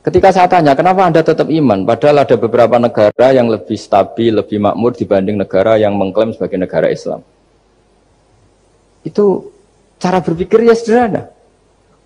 Ketika 0.00 0.32
saya 0.32 0.48
tanya, 0.48 0.72
kenapa 0.72 1.04
Anda 1.04 1.20
tetap 1.20 1.52
iman? 1.52 1.84
Padahal 1.84 2.24
ada 2.24 2.36
beberapa 2.40 2.80
negara 2.80 3.36
yang 3.36 3.52
lebih 3.52 3.76
stabil, 3.76 4.32
lebih 4.32 4.56
makmur 4.56 4.96
dibanding 4.96 5.36
negara 5.36 5.76
yang 5.76 5.92
mengklaim 5.92 6.32
sebagai 6.32 6.56
negara 6.56 6.88
Islam. 6.88 7.20
Itu 9.04 9.52
cara 10.00 10.18
berpikir 10.24 10.64
ya 10.64 10.74
sederhana. 10.74 11.28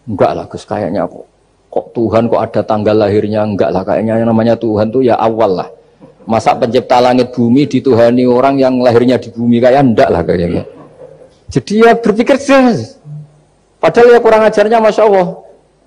Enggak 0.05 0.31
lah 0.37 0.45
Gus, 0.51 0.67
kayaknya 0.69 1.09
kok 1.09 1.87
Tuhan 1.97 2.29
kok 2.29 2.43
ada 2.43 2.61
tanggal 2.67 2.93
lahirnya? 2.99 3.47
Enggak 3.47 3.71
lah 3.73 3.87
kayaknya 3.87 4.21
yang 4.21 4.29
namanya 4.29 4.59
Tuhan 4.59 4.93
tuh 4.93 5.01
ya 5.01 5.17
awal 5.17 5.65
lah. 5.65 5.69
Masa 6.29 6.53
pencipta 6.59 7.01
langit 7.01 7.33
bumi 7.33 7.65
dituhani 7.65 8.29
orang 8.29 8.59
yang 8.61 8.75
lahirnya 8.83 9.17
di 9.17 9.33
bumi? 9.33 9.63
Kayak 9.63 9.87
enggak 9.87 10.09
lah 10.13 10.21
kayaknya. 10.27 10.67
Jadi 11.49 11.87
ya 11.87 11.95
berpikir 11.95 12.37
jelas 12.41 12.99
padahal 13.79 14.17
ya 14.17 14.19
kurang 14.21 14.43
ajarnya 14.45 14.79
Masya 14.83 15.03
Allah. 15.07 15.29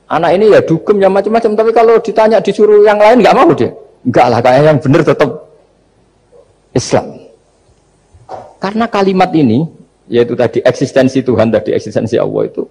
Anak 0.08 0.32
ini 0.40 0.46
ya 0.56 0.64
dugem 0.64 0.98
ya 1.04 1.10
macam-macam. 1.12 1.52
Tapi 1.54 1.72
kalau 1.76 1.96
ditanya 2.00 2.40
disuruh 2.40 2.82
yang 2.88 2.98
lain 2.98 3.20
enggak 3.22 3.36
mau 3.36 3.52
dia. 3.52 3.76
Enggak 4.08 4.26
lah 4.32 4.40
kayak 4.40 4.62
yang 4.64 4.78
benar 4.80 5.02
tetap 5.04 5.30
Islam. 6.72 7.06
Karena 8.58 8.86
kalimat 8.90 9.30
ini 9.38 9.77
yaitu 10.08 10.34
tadi 10.34 10.64
eksistensi 10.64 11.24
Tuhan 11.24 11.52
tadi 11.52 11.76
eksistensi 11.76 12.16
Allah 12.20 12.44
itu 12.48 12.64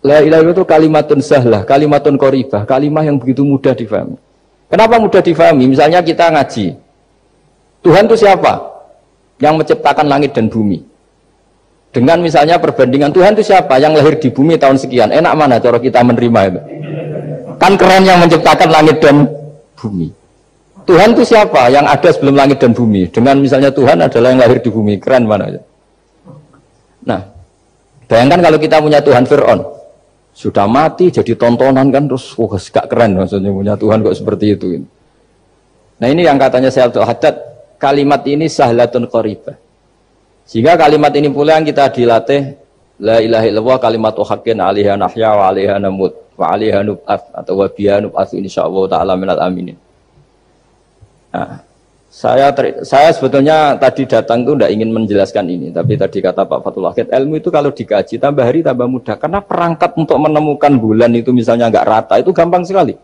La 0.00 0.24
ilaha 0.24 0.48
itu 0.48 0.64
kalimatun 0.64 1.20
sahlah, 1.20 1.60
kalimatun 1.68 2.16
koribah, 2.16 2.64
kalimah 2.64 3.04
yang 3.04 3.20
begitu 3.20 3.44
mudah 3.44 3.76
difahami. 3.76 4.16
Kenapa 4.72 4.96
mudah 4.96 5.20
difahami? 5.20 5.68
Misalnya 5.68 6.00
kita 6.00 6.32
ngaji. 6.32 6.72
Tuhan 7.84 8.08
itu 8.08 8.16
siapa? 8.16 8.64
Yang 9.44 9.54
menciptakan 9.60 10.06
langit 10.08 10.32
dan 10.32 10.48
bumi. 10.48 10.80
Dengan 11.92 12.22
misalnya 12.24 12.56
perbandingan 12.56 13.12
Tuhan 13.12 13.36
itu 13.36 13.44
siapa? 13.52 13.76
Yang 13.76 13.92
lahir 14.00 14.14
di 14.16 14.28
bumi 14.32 14.56
tahun 14.56 14.80
sekian. 14.80 15.12
Enak 15.12 15.32
mana 15.36 15.60
cara 15.60 15.76
kita 15.76 16.00
menerima 16.00 16.40
itu? 16.48 16.60
Kan 17.60 17.76
keren 17.76 18.08
yang 18.08 18.24
menciptakan 18.24 18.68
langit 18.72 19.04
dan 19.04 19.28
bumi. 19.76 20.08
Tuhan 20.88 21.12
itu 21.12 21.28
siapa? 21.28 21.68
Yang 21.68 21.86
ada 21.92 22.08
sebelum 22.08 22.34
langit 22.40 22.56
dan 22.56 22.72
bumi. 22.72 23.04
Dengan 23.12 23.36
misalnya 23.36 23.68
Tuhan 23.68 24.00
adalah 24.00 24.32
yang 24.32 24.40
lahir 24.40 24.64
di 24.64 24.70
bumi. 24.72 24.96
Keren 24.96 25.28
mana? 25.28 25.60
Nah, 27.06 27.20
bayangkan 28.08 28.40
kalau 28.44 28.58
kita 28.60 28.76
punya 28.80 29.00
Tuhan 29.00 29.24
Fir'aun. 29.24 29.60
Sudah 30.30 30.64
mati 30.70 31.10
jadi 31.10 31.34
tontonan 31.34 31.90
kan 31.90 32.06
terus 32.06 32.32
wah 32.38 32.54
gak 32.54 32.86
keren 32.86 33.18
maksudnya 33.18 33.50
punya 33.50 33.74
Tuhan 33.74 33.98
kok 34.00 34.14
seperti 34.14 34.54
itu 34.54 34.78
nah 36.00 36.06
ini 36.08 36.24
yang 36.24 36.38
katanya 36.40 36.70
saya 36.72 36.88
tuh 36.88 37.04
Haddad 37.04 37.34
kalimat 37.80 38.22
ini 38.28 38.46
sahlatun 38.46 39.08
qaribah. 39.10 39.56
Sehingga 40.44 40.76
kalimat 40.76 41.12
ini 41.16 41.32
pula 41.32 41.56
yang 41.56 41.66
kita 41.66 41.88
dilatih 41.88 42.56
la 43.00 43.16
ilaha 43.24 43.44
illallah 43.48 43.78
kalimat 43.80 44.12
haqqin 44.12 44.60
alaiha 44.60 44.94
nahya 45.00 45.30
wa 45.32 45.44
alaiha 45.48 45.76
namut 45.80 46.12
wa 46.36 46.46
alaiha 46.52 46.84
nub'at 46.84 47.22
atau 47.32 47.54
wa 47.56 47.66
biha 47.68 48.04
nub'at 48.04 48.28
insyaallah 48.36 48.84
taala 48.92 49.12
minal 49.16 49.40
aminin. 49.40 49.76
Nah, 51.32 51.64
saya 52.10 52.50
ter, 52.50 52.82
saya 52.82 53.14
sebetulnya 53.14 53.78
tadi 53.78 54.02
datang 54.02 54.42
tuh 54.42 54.58
tidak 54.58 54.74
ingin 54.74 54.90
menjelaskan 54.90 55.46
ini, 55.46 55.70
tapi 55.70 55.94
tadi 55.94 56.18
kata 56.18 56.42
Pak 56.42 56.58
Fatul 56.66 56.90
Wahid, 56.90 57.06
ilmu 57.06 57.38
itu 57.38 57.54
kalau 57.54 57.70
dikaji 57.70 58.18
tambah 58.18 58.42
hari 58.42 58.66
tambah 58.66 58.90
mudah, 58.90 59.14
karena 59.14 59.38
perangkat 59.38 59.94
untuk 59.94 60.18
menemukan 60.18 60.74
bulan 60.74 61.14
itu 61.14 61.30
misalnya 61.30 61.70
nggak 61.70 61.86
rata 61.86 62.18
itu 62.18 62.34
gampang 62.34 62.66
sekali. 62.66 62.98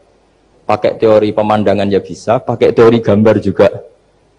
Pakai 0.66 0.98
teori 0.98 1.30
pemandangan 1.30 1.86
ya 1.86 2.02
bisa, 2.02 2.42
pakai 2.42 2.74
teori 2.74 2.98
gambar 2.98 3.38
juga 3.38 3.70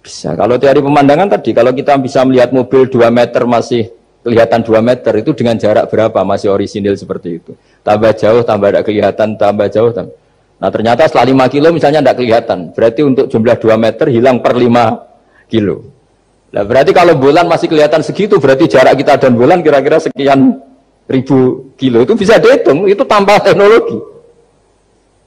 bisa. 0.04 0.36
Kalau 0.36 0.60
teori 0.60 0.84
pemandangan 0.84 1.40
tadi, 1.40 1.56
kalau 1.56 1.72
kita 1.72 1.96
bisa 2.04 2.28
melihat 2.28 2.52
mobil 2.52 2.92
2 2.92 3.08
meter 3.08 3.48
masih 3.48 3.88
kelihatan 4.20 4.68
2 4.68 4.84
meter 4.84 5.14
itu 5.24 5.32
dengan 5.32 5.56
jarak 5.56 5.88
berapa 5.88 6.28
masih 6.28 6.52
orisinil 6.52 7.00
seperti 7.00 7.40
itu. 7.40 7.56
Tambah 7.88 8.12
jauh, 8.20 8.44
tambah 8.44 8.68
ada 8.76 8.84
kelihatan, 8.84 9.40
tambah 9.40 9.72
jauh, 9.72 9.96
tambah 9.96 10.12
Nah 10.58 10.70
ternyata 10.74 11.06
setelah 11.06 11.46
5 11.48 11.54
kilo 11.54 11.68
misalnya 11.70 12.02
tidak 12.02 12.18
kelihatan. 12.18 12.60
Berarti 12.74 13.02
untuk 13.06 13.26
jumlah 13.30 13.58
2 13.62 13.78
meter 13.78 14.06
hilang 14.10 14.42
per 14.42 14.58
5 14.58 15.50
kilo. 15.52 15.86
Nah 16.50 16.64
berarti 16.66 16.92
kalau 16.96 17.14
bulan 17.14 17.46
masih 17.46 17.70
kelihatan 17.70 18.02
segitu 18.02 18.42
berarti 18.42 18.66
jarak 18.66 18.98
kita 18.98 19.22
dan 19.22 19.38
bulan 19.38 19.62
kira-kira 19.62 20.02
sekian 20.02 20.58
ribu 21.08 21.72
kilo. 21.80 22.04
Itu 22.04 22.14
bisa 22.18 22.38
dihitung, 22.38 22.86
itu 22.86 23.02
tanpa 23.08 23.40
teknologi. 23.40 23.98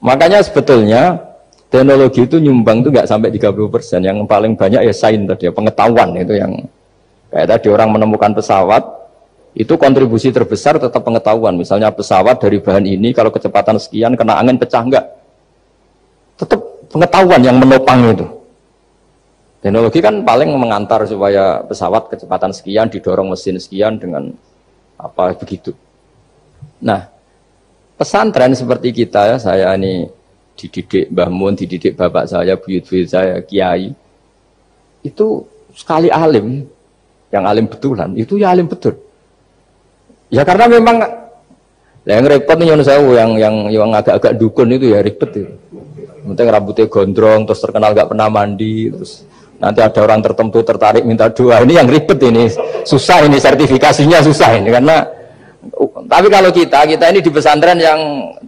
Makanya 0.01 0.41
sebetulnya 0.41 1.17
teknologi 1.69 2.25
itu 2.25 2.37
nyumbang 2.41 2.85
itu 2.85 2.89
nggak 2.89 3.09
sampai 3.09 3.29
30 3.33 3.69
persen. 3.69 3.99
Yang 4.01 4.25
paling 4.25 4.53
banyak 4.57 4.81
ya 4.81 4.93
sains 4.93 5.25
tadi, 5.29 5.49
ya, 5.49 5.51
pengetahuan 5.53 6.11
itu 6.17 6.33
yang 6.37 6.53
kayak 7.31 7.47
tadi 7.57 7.67
orang 7.69 7.89
menemukan 7.93 8.33
pesawat 8.35 8.83
itu 9.51 9.75
kontribusi 9.75 10.31
terbesar 10.31 10.79
tetap 10.79 11.01
pengetahuan. 11.05 11.53
Misalnya 11.55 11.93
pesawat 11.93 12.39
dari 12.39 12.59
bahan 12.59 12.85
ini 12.87 13.11
kalau 13.11 13.29
kecepatan 13.29 13.77
sekian 13.77 14.17
kena 14.17 14.41
angin 14.41 14.57
pecah 14.57 14.81
enggak? 14.81 15.05
Tetap 16.41 16.61
pengetahuan 16.89 17.41
yang 17.45 17.61
menopang 17.61 18.01
itu. 18.09 18.25
Teknologi 19.61 20.01
kan 20.01 20.25
paling 20.25 20.49
mengantar 20.57 21.05
supaya 21.05 21.61
pesawat 21.61 22.09
kecepatan 22.09 22.49
sekian 22.49 22.89
didorong 22.89 23.29
mesin 23.29 23.61
sekian 23.61 24.01
dengan 24.01 24.33
apa 24.97 25.37
begitu. 25.37 25.77
Nah, 26.81 27.05
pesantren 27.93 28.57
seperti 28.57 28.89
kita 28.89 29.29
ya, 29.29 29.37
saya 29.37 29.69
ini 29.77 30.09
dididik 30.57 31.13
Mbah 31.13 31.29
Mun, 31.29 31.53
dididik 31.53 31.93
bapak 31.93 32.25
saya, 32.25 32.57
buyut-buyut 32.57 33.05
saya, 33.05 33.37
kiai. 33.45 33.93
Itu 35.05 35.45
sekali 35.77 36.09
alim, 36.09 36.65
yang 37.29 37.45
alim 37.45 37.69
betulan, 37.69 38.17
itu 38.17 38.41
ya 38.41 38.49
alim 38.49 38.65
betul. 38.65 38.97
Ya 40.33 40.41
karena 40.41 40.65
memang 40.65 41.05
yang 42.01 42.25
repot 42.25 42.57
nih 42.57 42.73
yang 42.73 43.37
yang 43.37 43.55
yang 43.69 43.89
agak-agak 43.93 44.41
dukun 44.41 44.73
itu 44.73 44.89
ya 44.89 45.05
ribet 45.05 45.29
itu. 45.37 45.53
Penting 46.21 46.47
rambutnya 46.47 46.85
gondrong, 46.85 47.49
terus 47.49 47.61
terkenal 47.61 47.97
gak 47.97 48.13
pernah 48.13 48.29
mandi, 48.29 48.93
terus 48.93 49.25
nanti 49.57 49.81
ada 49.81 49.99
orang 50.01 50.21
tertentu 50.21 50.61
tertarik 50.61 51.01
minta 51.01 51.29
doa. 51.33 51.61
Ini 51.65 51.81
yang 51.81 51.87
ribet 51.89 52.19
ini, 52.21 52.45
susah 52.85 53.25
ini 53.25 53.41
sertifikasinya 53.41 54.21
susah 54.21 54.61
ini 54.61 54.69
karena. 54.69 54.97
Tapi 55.81 56.27
kalau 56.33 56.49
kita, 56.49 56.89
kita 56.89 57.05
ini 57.13 57.21
di 57.21 57.29
pesantren 57.29 57.77
yang 57.77 57.99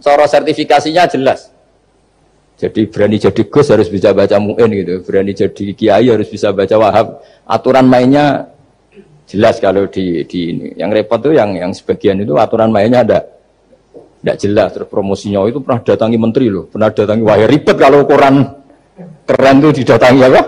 coro 0.02 0.26
sertifikasinya 0.26 1.06
jelas. 1.06 1.54
Jadi 2.54 2.86
berani 2.86 3.18
jadi 3.18 3.42
Gus 3.50 3.66
harus 3.70 3.90
bisa 3.90 4.14
baca 4.14 4.38
mu'in 4.38 4.70
gitu, 4.70 5.02
berani 5.02 5.34
jadi 5.34 5.64
kiai 5.74 6.06
harus 6.06 6.30
bisa 6.30 6.54
baca 6.54 6.74
wahab. 6.78 7.06
Aturan 7.46 7.86
mainnya 7.86 8.50
jelas 9.26 9.58
kalau 9.58 9.90
di, 9.90 10.22
di 10.26 10.40
ini. 10.54 10.66
Yang 10.78 10.90
repot 11.02 11.18
tuh 11.18 11.34
yang 11.34 11.58
yang 11.58 11.74
sebagian 11.74 12.22
itu 12.22 12.38
aturan 12.38 12.70
mainnya 12.70 13.02
ada 13.02 13.18
tidak 14.24 14.36
jelas 14.40 14.68
terus 14.72 14.88
promosinya 14.88 15.44
itu 15.44 15.60
pernah 15.60 15.84
datangi 15.84 16.16
menteri 16.16 16.48
loh 16.48 16.64
pernah 16.72 16.88
datangi 16.88 17.20
wah 17.20 17.36
ya 17.36 17.44
ribet 17.44 17.76
kalau 17.76 18.08
koran 18.08 18.40
keren 19.28 19.56
tuh 19.60 19.72
didatangi 19.76 20.20
apa 20.24 20.42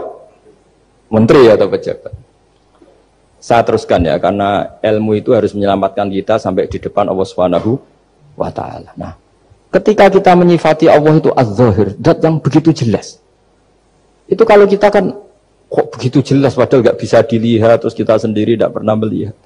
menteri 1.12 1.52
atau 1.52 1.68
pejabat 1.68 2.12
saya 3.46 3.62
teruskan 3.62 4.02
ya 4.02 4.16
karena 4.18 4.80
ilmu 4.82 5.20
itu 5.20 5.30
harus 5.30 5.54
menyelamatkan 5.54 6.10
kita 6.10 6.40
sampai 6.40 6.66
di 6.66 6.82
depan 6.82 7.06
Allah 7.06 7.22
Subhanahu 7.22 7.78
wa 8.34 8.50
taala. 8.50 8.90
Nah, 8.98 9.14
ketika 9.70 10.10
kita 10.10 10.34
menyifati 10.34 10.90
Allah 10.90 11.14
itu 11.14 11.30
az-zahir, 11.30 11.94
dat 11.94 12.18
yang 12.26 12.42
begitu 12.42 12.74
jelas. 12.74 13.22
Itu 14.26 14.42
kalau 14.42 14.66
kita 14.66 14.90
kan 14.90 15.14
kok 15.70 15.86
begitu 15.94 16.22
jelas 16.26 16.58
padahal 16.58 16.82
nggak 16.90 16.98
bisa 16.98 17.22
dilihat 17.22 17.86
terus 17.86 17.94
kita 17.94 18.18
sendiri 18.18 18.58
tidak 18.58 18.74
pernah 18.74 18.98
melihat. 18.98 19.38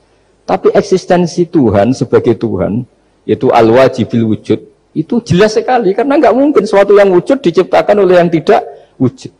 Tapi 0.48 0.72
eksistensi 0.72 1.44
Tuhan 1.44 1.92
sebagai 1.92 2.40
Tuhan 2.40 2.88
yaitu 3.30 3.46
al-wajibil 3.54 4.34
wujud 4.34 4.58
itu 4.90 5.22
jelas 5.22 5.54
sekali 5.54 5.94
karena 5.94 6.18
nggak 6.18 6.34
mungkin 6.34 6.66
suatu 6.66 6.98
yang 6.98 7.14
wujud 7.14 7.38
diciptakan 7.38 8.02
oleh 8.02 8.18
yang 8.18 8.26
tidak 8.26 8.66
wujud. 8.98 9.30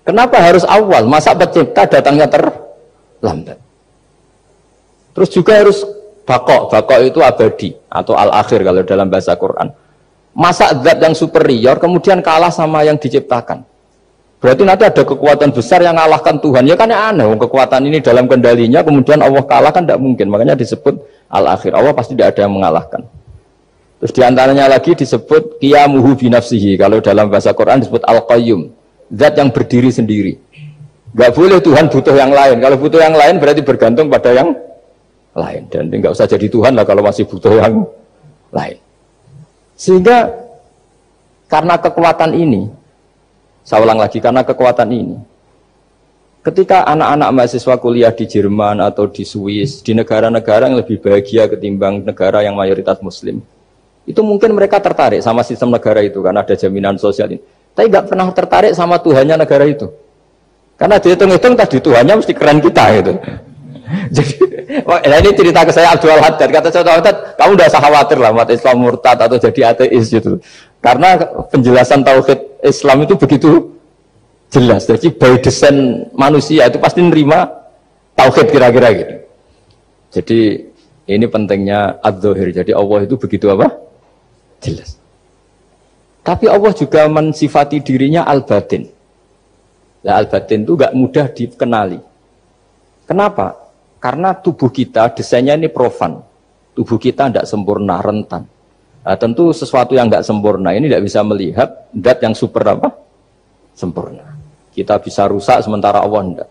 Kenapa 0.00 0.40
harus 0.40 0.64
awal? 0.64 1.04
Masa 1.04 1.36
pencipta 1.36 1.84
datangnya 1.84 2.24
terlambat? 2.24 3.60
Terus 5.12 5.28
juga 5.28 5.60
harus 5.60 5.84
bakok. 6.24 6.72
Bakok 6.72 6.98
itu 7.04 7.20
abadi 7.20 7.68
atau 7.92 8.16
al-akhir 8.16 8.64
kalau 8.64 8.80
dalam 8.88 9.12
bahasa 9.12 9.36
Quran. 9.36 9.68
Masa 10.32 10.72
zat 10.80 10.96
yang 11.04 11.12
superior 11.12 11.76
kemudian 11.76 12.24
kalah 12.24 12.48
sama 12.48 12.80
yang 12.88 12.96
diciptakan. 12.96 13.68
Berarti 14.38 14.62
nanti 14.62 14.86
ada 14.86 15.02
kekuatan 15.02 15.50
besar 15.52 15.84
yang 15.84 15.98
mengalahkan 15.98 16.40
Tuhan. 16.40 16.64
Ya 16.64 16.78
kan 16.78 16.88
ya 16.88 17.10
aneh, 17.10 17.26
kekuatan 17.36 17.84
ini 17.90 17.98
dalam 18.00 18.24
kendalinya 18.30 18.80
kemudian 18.80 19.20
Allah 19.20 19.44
kalah 19.44 19.74
kan 19.74 19.84
tidak 19.84 20.00
mungkin. 20.00 20.32
Makanya 20.32 20.56
disebut 20.56 20.96
al-akhir. 21.28 21.76
Allah 21.76 21.92
pasti 21.92 22.16
tidak 22.16 22.38
ada 22.38 22.48
yang 22.48 22.56
mengalahkan. 22.56 23.17
Terus 23.98 24.12
di 24.14 24.22
antaranya 24.22 24.70
lagi 24.70 24.94
disebut 24.94 25.58
kiamuhu 25.58 26.14
binafsihi. 26.14 26.78
Kalau 26.78 27.02
dalam 27.02 27.26
bahasa 27.26 27.50
Quran 27.50 27.82
disebut 27.82 28.06
al-qayyum. 28.06 28.70
Zat 29.10 29.34
yang 29.34 29.50
berdiri 29.50 29.90
sendiri. 29.90 30.38
Gak 31.16 31.34
boleh 31.34 31.58
Tuhan 31.58 31.90
butuh 31.90 32.14
yang 32.14 32.30
lain. 32.30 32.62
Kalau 32.62 32.76
butuh 32.78 33.00
yang 33.00 33.16
lain 33.16 33.40
berarti 33.42 33.64
bergantung 33.64 34.06
pada 34.06 34.30
yang 34.30 34.54
lain. 35.34 35.66
Dan 35.66 35.90
nggak 35.90 36.14
usah 36.14 36.30
jadi 36.30 36.46
Tuhan 36.46 36.78
lah 36.78 36.86
kalau 36.86 37.02
masih 37.02 37.26
butuh 37.26 37.58
yang 37.58 37.86
lain. 38.54 38.78
Sehingga 39.78 40.30
karena 41.48 41.80
kekuatan 41.80 42.36
ini, 42.36 42.68
saya 43.64 43.80
ulang 43.80 43.96
lagi, 43.96 44.20
karena 44.20 44.44
kekuatan 44.44 44.90
ini, 44.92 45.16
ketika 46.44 46.84
anak-anak 46.84 47.30
mahasiswa 47.32 47.74
kuliah 47.80 48.12
di 48.12 48.28
Jerman 48.28 48.84
atau 48.84 49.08
di 49.08 49.24
Swiss, 49.24 49.80
di 49.80 49.96
negara-negara 49.96 50.68
yang 50.68 50.76
lebih 50.76 51.00
bahagia 51.00 51.48
ketimbang 51.48 52.04
negara 52.04 52.44
yang 52.44 52.52
mayoritas 52.52 53.00
muslim, 53.00 53.40
itu 54.08 54.20
mungkin 54.24 54.56
mereka 54.56 54.80
tertarik 54.80 55.20
sama 55.20 55.44
sistem 55.44 55.68
negara 55.68 56.00
itu 56.00 56.24
karena 56.24 56.40
ada 56.40 56.56
jaminan 56.56 56.96
sosial 56.96 57.28
ini. 57.28 57.44
Tapi 57.76 57.92
nggak 57.92 58.08
pernah 58.08 58.26
tertarik 58.32 58.72
sama 58.72 58.96
Tuhannya 58.96 59.36
negara 59.36 59.68
itu. 59.68 59.84
Karena 60.80 60.96
dihitung-hitung 60.96 61.52
tadi 61.52 61.76
Tuhannya 61.76 62.14
mesti 62.16 62.32
keren 62.32 62.64
kita 62.64 62.84
gitu. 62.96 63.12
Jadi, 64.16 64.36
ini 64.84 65.30
cerita 65.32 65.64
ke 65.64 65.72
saya 65.72 65.96
Abdul 65.96 66.20
Haddad. 66.20 66.48
Kata 66.48 66.68
saya 66.68 67.00
Haddad, 67.00 67.16
kamu 67.40 67.56
udah 67.56 67.66
usah 67.68 67.80
khawatir 67.80 68.16
lah 68.20 68.30
umat 68.36 68.48
Islam 68.52 68.76
murtad 68.84 69.16
atau 69.16 69.40
jadi 69.40 69.72
ateis 69.72 70.12
gitu. 70.12 70.36
Karena 70.84 71.16
penjelasan 71.48 72.04
tauhid 72.04 72.60
Islam 72.60 73.08
itu 73.08 73.16
begitu 73.16 73.72
jelas. 74.52 74.84
Jadi 74.84 75.08
by 75.08 75.40
design 75.40 76.04
manusia 76.12 76.68
itu 76.68 76.76
pasti 76.76 77.00
nerima 77.00 77.48
tauhid 78.12 78.52
kira-kira 78.52 78.88
gitu. 78.92 79.14
Jadi 80.20 80.38
ini 81.08 81.24
pentingnya 81.24 82.04
ad 82.04 82.20
Jadi 82.20 82.72
Allah 82.76 83.08
itu 83.08 83.16
begitu 83.16 83.48
apa? 83.48 83.87
Jelas. 84.58 84.98
Tapi 86.22 86.44
Allah 86.50 86.72
juga 86.76 87.08
mensifati 87.08 87.80
dirinya 87.80 88.28
al-batin. 88.28 88.84
Nah, 90.04 90.14
al-batin 90.20 90.62
itu 90.66 90.76
gak 90.76 90.92
mudah 90.92 91.26
dikenali. 91.32 91.98
Kenapa? 93.08 93.56
Karena 93.98 94.36
tubuh 94.36 94.68
kita 94.68 95.10
desainnya 95.16 95.56
ini 95.56 95.72
profan. 95.72 96.20
Tubuh 96.76 97.00
kita 97.00 97.32
tidak 97.32 97.48
sempurna, 97.48 97.98
rentan. 97.98 98.46
Nah, 99.02 99.16
tentu 99.16 99.50
sesuatu 99.56 99.96
yang 99.96 100.12
nggak 100.12 100.20
sempurna 100.20 100.76
ini 100.76 100.86
tidak 100.86 101.08
bisa 101.08 101.24
melihat 101.24 101.88
dat 101.96 102.20
yang 102.20 102.36
super 102.36 102.60
apa? 102.76 102.92
Sempurna. 103.72 104.36
Kita 104.76 105.00
bisa 105.00 105.24
rusak 105.26 105.64
sementara 105.64 106.04
Allah 106.04 106.22
tidak. 106.28 106.48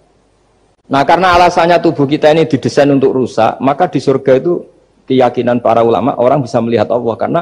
Nah 0.87 1.03
karena 1.03 1.35
alasannya 1.35 1.83
tubuh 1.83 2.07
kita 2.07 2.31
ini 2.31 2.47
didesain 2.47 2.87
untuk 2.87 3.11
rusak, 3.11 3.59
maka 3.59 3.91
di 3.91 3.99
surga 3.99 4.39
itu 4.39 4.63
keyakinan 5.03 5.59
para 5.59 5.83
ulama 5.83 6.15
orang 6.15 6.39
bisa 6.39 6.63
melihat 6.63 6.87
Allah 6.91 7.15
karena 7.19 7.41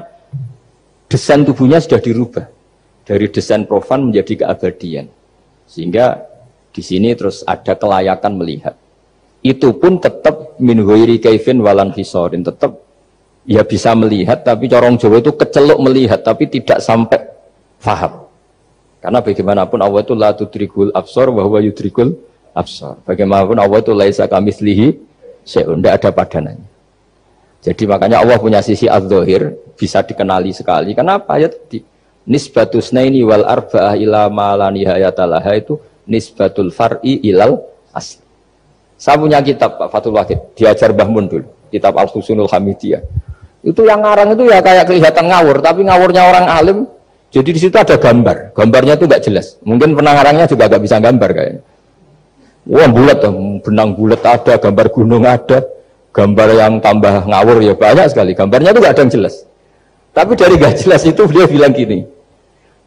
desain 1.10 1.42
tubuhnya 1.46 1.82
sudah 1.82 2.02
dirubah. 2.02 2.46
Dari 3.06 3.30
desain 3.30 3.70
profan 3.70 4.10
menjadi 4.10 4.46
keabadian. 4.46 5.06
Sehingga 5.70 6.26
di 6.74 6.82
sini 6.82 7.14
terus 7.14 7.46
ada 7.46 7.78
kelayakan 7.78 8.34
melihat. 8.42 8.74
Itu 9.46 9.78
pun 9.78 10.02
tetap 10.02 10.58
min 10.58 10.82
ghairi 10.82 11.22
kaifin 11.22 11.62
walan 11.62 11.94
hisorin, 11.94 12.42
tetap 12.42 12.82
ya 13.46 13.62
bisa 13.62 13.94
melihat 13.94 14.42
tapi 14.42 14.66
corong 14.66 14.98
Jawa 14.98 15.22
itu 15.22 15.38
kecelok 15.38 15.80
melihat 15.86 16.26
tapi 16.26 16.50
tidak 16.50 16.82
sampai 16.82 17.22
faham. 17.78 18.26
Karena 19.06 19.22
bagaimanapun 19.22 19.80
Allah 19.86 20.02
itu 20.02 20.18
la 20.18 20.34
tudrikul 20.34 20.90
absor 20.90 21.30
bahwa 21.30 21.62
yudrikul 21.62 22.18
absor. 22.58 23.06
Bagaimanapun 23.06 23.62
Allah 23.62 23.86
itu 23.86 23.94
laisa 23.94 24.26
kamislihi 24.26 24.98
syai'un. 25.46 25.78
Tidak 25.78 25.94
ada 25.94 26.10
padanannya 26.10 26.75
jadi 27.66 27.84
makanya 27.90 28.22
Allah 28.22 28.38
punya 28.38 28.62
sisi 28.62 28.86
az-zahir 28.86 29.58
bisa 29.74 30.06
dikenali 30.06 30.54
sekali 30.54 30.94
kenapa 30.94 31.42
ya 31.42 31.50
tadi 31.50 31.82
nisbatus 32.30 32.94
naini 32.94 33.26
wal 33.26 33.42
arba'ah 33.42 33.98
ila 33.98 34.30
ma 34.30 34.54
la 34.54 34.70
itu 35.58 35.82
nisbatul 36.06 36.70
far'i 36.70 37.26
ilal 37.26 37.58
asli 37.90 38.22
saya 38.96 39.18
punya 39.18 39.42
kitab 39.42 39.82
Pak 39.82 39.90
Fatul 39.90 40.14
Wahid 40.14 40.54
diajar 40.54 40.94
Mbah 40.94 41.10
Mun 41.10 41.26
dulu 41.26 41.50
kitab 41.74 41.98
Al-Husunul 41.98 42.48
Hamidiyah 42.48 43.04
itu 43.66 43.82
yang 43.82 44.06
ngarang 44.06 44.38
itu 44.38 44.46
ya 44.46 44.62
kayak 44.62 44.86
kelihatan 44.86 45.26
ngawur, 45.26 45.58
tapi 45.58 45.82
ngawurnya 45.82 46.22
orang 46.22 46.46
alim. 46.46 46.78
Jadi 47.34 47.50
di 47.50 47.60
situ 47.60 47.74
ada 47.74 47.98
gambar. 47.98 48.54
Gambarnya 48.54 48.94
itu 48.94 49.10
nggak 49.10 49.24
jelas. 49.26 49.58
Mungkin 49.66 49.98
penangarangnya 49.98 50.46
juga 50.46 50.70
nggak 50.70 50.84
bisa 50.86 51.02
gambar 51.02 51.30
kayaknya. 51.34 51.62
Wah 52.70 52.90
bulat, 52.90 53.20
benang 53.66 53.90
bulat 53.98 54.22
ada, 54.22 54.54
gambar 54.62 54.88
gunung 54.94 55.26
ada, 55.26 55.66
gambar 56.16 56.48
yang 56.56 56.74
tambah 56.80 57.28
ngawur 57.28 57.60
ya 57.60 57.76
banyak 57.76 58.08
sekali. 58.08 58.32
Gambarnya 58.32 58.72
itu 58.72 58.80
nggak 58.80 58.94
ada 58.96 59.04
yang 59.04 59.12
jelas. 59.12 59.36
Tapi 60.16 60.32
dari 60.40 60.56
nggak 60.56 60.76
jelas 60.80 61.02
itu 61.04 61.22
dia 61.28 61.44
bilang 61.44 61.76
gini, 61.76 62.08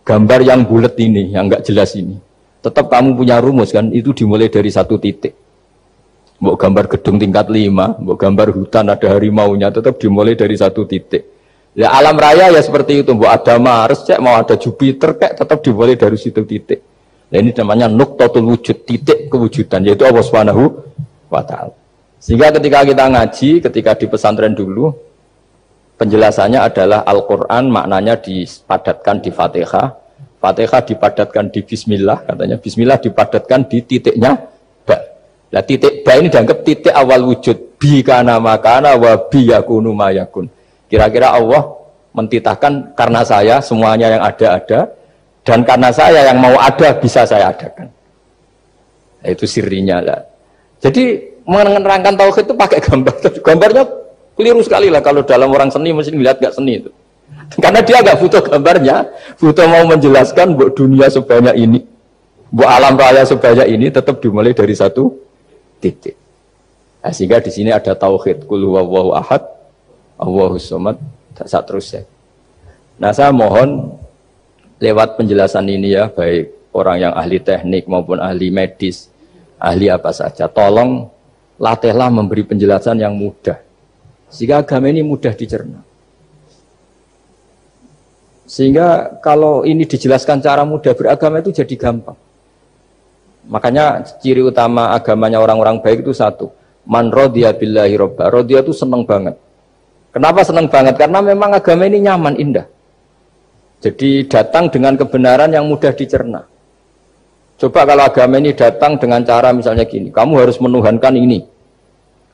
gambar 0.01 0.41
yang 0.41 0.65
bulat 0.65 0.97
ini, 0.97 1.37
yang 1.37 1.53
nggak 1.53 1.61
jelas 1.69 1.93
ini, 1.93 2.17
tetap 2.65 2.89
kamu 2.89 3.21
punya 3.21 3.37
rumus 3.37 3.69
kan? 3.69 3.93
Itu 3.93 4.17
dimulai 4.17 4.49
dari 4.49 4.73
satu 4.73 4.97
titik 4.97 5.37
Mau 6.39 6.55
gambar 6.55 6.87
gedung 6.87 7.19
tingkat 7.19 7.51
lima, 7.51 7.99
mau 7.99 8.15
gambar 8.15 8.55
hutan 8.55 8.87
ada 8.87 9.11
harimau-nya, 9.11 9.75
tetap 9.75 9.99
dimulai 9.99 10.39
dari 10.39 10.55
satu 10.55 10.87
titik. 10.87 11.27
Ya 11.75 11.91
alam 11.91 12.15
raya 12.15 12.47
ya 12.55 12.63
seperti 12.63 13.03
itu, 13.03 13.11
mau 13.11 13.27
ada 13.27 13.59
Mars, 13.59 14.07
cek, 14.07 14.23
mau 14.23 14.39
ada 14.39 14.55
Jupiter, 14.55 15.19
kayak 15.19 15.35
tetap 15.35 15.59
dimulai 15.67 15.99
dari 15.99 16.15
situ 16.15 16.47
titik. 16.47 16.79
Nah 17.35 17.43
ini 17.43 17.51
namanya 17.51 17.91
nuktotul 17.91 18.47
wujud, 18.55 18.87
titik 18.87 19.27
kewujudan, 19.27 19.83
yaitu 19.83 20.07
Allah 20.07 20.23
Subhanahu 20.23 20.79
wa 21.27 21.43
Ta'ala. 21.43 21.75
Sehingga 22.18 22.50
ketika 22.50 22.83
kita 22.83 23.04
ngaji, 23.09 23.50
ketika 23.62 23.90
di 23.94 24.07
pesantren 24.11 24.54
dulu, 24.54 24.90
penjelasannya 25.98 26.61
adalah 26.61 27.07
Al-Quran 27.07 27.70
maknanya 27.70 28.18
dipadatkan 28.18 29.22
di 29.22 29.31
Fatihah, 29.31 29.88
Fatihah 30.38 30.83
dipadatkan 30.83 31.50
di 31.50 31.61
Bismillah, 31.62 32.26
katanya 32.26 32.57
Bismillah 32.59 32.98
dipadatkan 32.98 33.66
di 33.66 33.78
titiknya 33.83 34.59
Nah 35.48 35.62
titik 35.64 36.04
ba 36.04 36.12
ini 36.20 36.28
dianggap 36.28 36.61
titik 36.61 36.92
awal 36.92 37.24
wujud 37.24 37.81
bi 37.81 38.04
kana 38.04 38.37
makana 38.37 38.92
wa 39.00 39.16
bi 39.16 39.48
yakunu 39.48 39.96
mayakun. 39.96 40.44
Kira-kira 40.88 41.33
Allah 41.33 41.64
mentitahkan 42.12 42.92
karena 42.92 43.24
saya 43.24 43.57
semuanya 43.64 44.12
yang 44.12 44.22
ada 44.24 44.46
ada 44.61 44.81
dan 45.44 45.64
karena 45.64 45.88
saya 45.88 46.28
yang 46.28 46.38
mau 46.40 46.52
ada 46.61 46.92
bisa 47.00 47.24
saya 47.24 47.48
adakan. 47.48 47.88
Nah, 49.24 49.28
itu 49.33 49.48
sirinya 49.48 50.04
lah. 50.04 50.20
Jadi 50.85 51.16
menerangkan 51.49 52.13
tauhid 52.13 52.45
itu 52.45 52.55
pakai 52.55 52.79
gambar. 52.85 53.15
Gambarnya 53.47 53.85
keliru 54.37 54.61
sekali 54.61 54.93
lah 54.93 55.01
kalau 55.01 55.25
dalam 55.25 55.49
orang 55.49 55.73
seni 55.73 55.97
mesti 55.97 56.13
lihat 56.13 56.39
gak 56.39 56.53
seni 56.53 56.85
itu. 56.85 56.93
Karena 57.65 57.81
dia 57.81 58.05
gak 58.05 58.21
butuh 58.21 58.45
gambarnya, 58.45 59.09
butuh 59.41 59.65
mau 59.69 59.85
menjelaskan 59.89 60.53
buat 60.57 60.77
dunia 60.77 61.09
sebanyak 61.09 61.57
ini, 61.57 61.81
buat 62.53 62.69
alam 62.69 62.97
raya 62.97 63.25
sebanyak 63.25 63.69
ini 63.69 63.89
tetap 63.89 64.21
dimulai 64.21 64.53
dari 64.53 64.73
satu 64.77 65.13
titik. 65.81 66.17
Nah, 67.05 67.13
sehingga 67.13 67.41
di 67.41 67.49
sini 67.49 67.71
ada 67.73 67.97
tauhid 67.97 68.45
kul 68.45 68.69
huwallahu 68.69 69.17
ahad, 69.17 69.45
Allahus 70.21 70.69
samad, 70.69 71.01
tak 71.33 71.49
terus 71.69 71.95
ya. 71.95 72.03
Nah, 72.99 73.15
saya 73.15 73.31
mohon 73.31 73.97
lewat 74.83 75.17
penjelasan 75.17 75.69
ini 75.69 75.95
ya, 75.95 76.11
baik 76.11 76.73
orang 76.75 77.09
yang 77.09 77.13
ahli 77.15 77.39
teknik 77.41 77.87
maupun 77.87 78.19
ahli 78.21 78.51
medis, 78.51 79.09
ahli 79.57 79.89
apa 79.89 80.11
saja, 80.13 80.51
tolong 80.51 81.09
latihlah 81.59 82.09
memberi 82.09 82.47
penjelasan 82.47 83.03
yang 83.03 83.12
mudah. 83.18 83.59
Sehingga 84.31 84.62
agama 84.62 84.88
ini 84.88 85.03
mudah 85.03 85.35
dicerna. 85.35 85.83
Sehingga 88.49 89.21
kalau 89.21 89.66
ini 89.68 89.85
dijelaskan 89.85 90.40
cara 90.40 90.64
mudah 90.64 90.97
beragama 90.97 91.44
itu 91.44 91.53
jadi 91.53 91.75
gampang. 91.77 92.16
Makanya 93.49 94.05
ciri 94.21 94.40
utama 94.40 94.97
agamanya 94.97 95.40
orang-orang 95.40 95.85
baik 95.85 96.05
itu 96.07 96.16
satu. 96.16 96.49
Man 96.88 97.12
rodiya 97.12 97.53
billahi 97.53 97.94
robba. 98.01 98.33
Rodiya 98.33 98.64
itu 98.64 98.73
seneng 98.73 99.05
banget. 99.05 99.37
Kenapa 100.09 100.40
seneng 100.40 100.73
banget? 100.73 100.97
Karena 100.97 101.21
memang 101.21 101.53
agama 101.53 101.85
ini 101.85 102.01
nyaman, 102.01 102.40
indah. 102.40 102.64
Jadi 103.85 104.25
datang 104.25 104.73
dengan 104.73 104.97
kebenaran 104.97 105.53
yang 105.53 105.68
mudah 105.68 105.92
dicerna. 105.92 106.49
Coba 107.59 107.83
kalau 107.83 108.07
agama 108.07 108.38
ini 108.38 108.55
datang 108.55 108.94
dengan 109.03 109.27
cara 109.27 109.51
misalnya 109.51 109.83
gini, 109.83 110.14
kamu 110.14 110.47
harus 110.47 110.62
menuhankan 110.62 111.18
ini. 111.18 111.42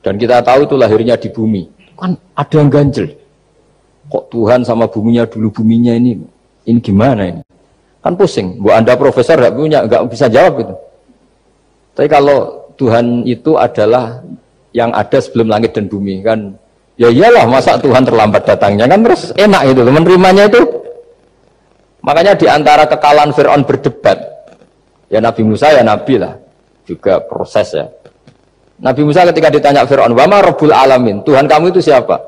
Dan 0.05 0.21
kita 0.21 0.45
tahu 0.45 0.69
itu 0.69 0.77
lahirnya 0.77 1.17
di 1.17 1.33
bumi. 1.33 1.65
Kan 1.97 2.13
ada 2.37 2.55
yang 2.61 2.69
ganjel. 2.69 3.09
Kok 4.05 4.29
Tuhan 4.29 4.61
sama 4.61 4.85
buminya 4.85 5.25
dulu 5.25 5.49
buminya 5.49 5.97
ini, 5.97 6.21
ini 6.69 6.77
gimana 6.77 7.25
ini? 7.25 7.41
Kan 8.05 8.13
pusing. 8.13 8.61
Bu 8.61 8.69
Anda 8.69 8.93
profesor 8.93 9.41
nggak 9.41 9.55
punya, 9.57 9.79
nggak 9.89 10.01
bisa 10.13 10.29
jawab 10.29 10.61
itu. 10.61 10.75
Tapi 11.97 12.05
kalau 12.05 12.69
Tuhan 12.77 13.25
itu 13.25 13.57
adalah 13.57 14.21
yang 14.75 14.91
ada 14.91 15.17
sebelum 15.23 15.47
langit 15.47 15.71
dan 15.71 15.87
bumi 15.87 16.19
kan 16.19 16.51
ya 16.99 17.07
iyalah 17.07 17.47
masa 17.47 17.79
Tuhan 17.79 18.03
terlambat 18.03 18.43
datangnya 18.43 18.91
kan 18.91 18.99
terus 19.07 19.31
enak 19.39 19.71
itu 19.71 19.81
menerimanya 19.87 20.51
itu 20.51 20.61
makanya 22.03 22.35
di 22.35 22.43
antara 22.51 22.83
kekalahan 22.83 23.31
Fir'aun 23.31 23.63
berdebat 23.63 24.34
ya 25.09 25.19
Nabi 25.21 25.41
Musa 25.45 25.71
ya 25.71 25.81
Nabi 25.85 26.21
lah 26.21 26.33
juga 26.85 27.21
proses 27.23 27.67
ya 27.73 27.85
Nabi 28.81 29.01
Musa 29.07 29.23
ketika 29.31 29.49
ditanya 29.49 29.87
Fir'aun 29.87 30.13
wama 30.13 30.41
Rabbul 30.41 30.73
Alamin 30.73 31.23
Tuhan 31.23 31.45
kamu 31.47 31.73
itu 31.75 31.81
siapa 31.81 32.21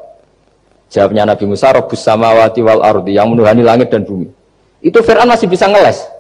jawabnya 0.89 1.27
Nabi 1.27 1.45
Musa 1.49 1.73
Rabbus 1.73 2.01
Samawati 2.01 2.61
wal 2.63 2.81
Ardi 2.81 3.17
yang 3.17 3.33
menuhani 3.33 3.61
langit 3.65 3.91
dan 3.91 4.05
bumi 4.07 4.29
itu 4.81 4.99
Fir'aun 5.03 5.27
masih 5.27 5.49
bisa 5.49 5.67
ngeles 5.67 6.17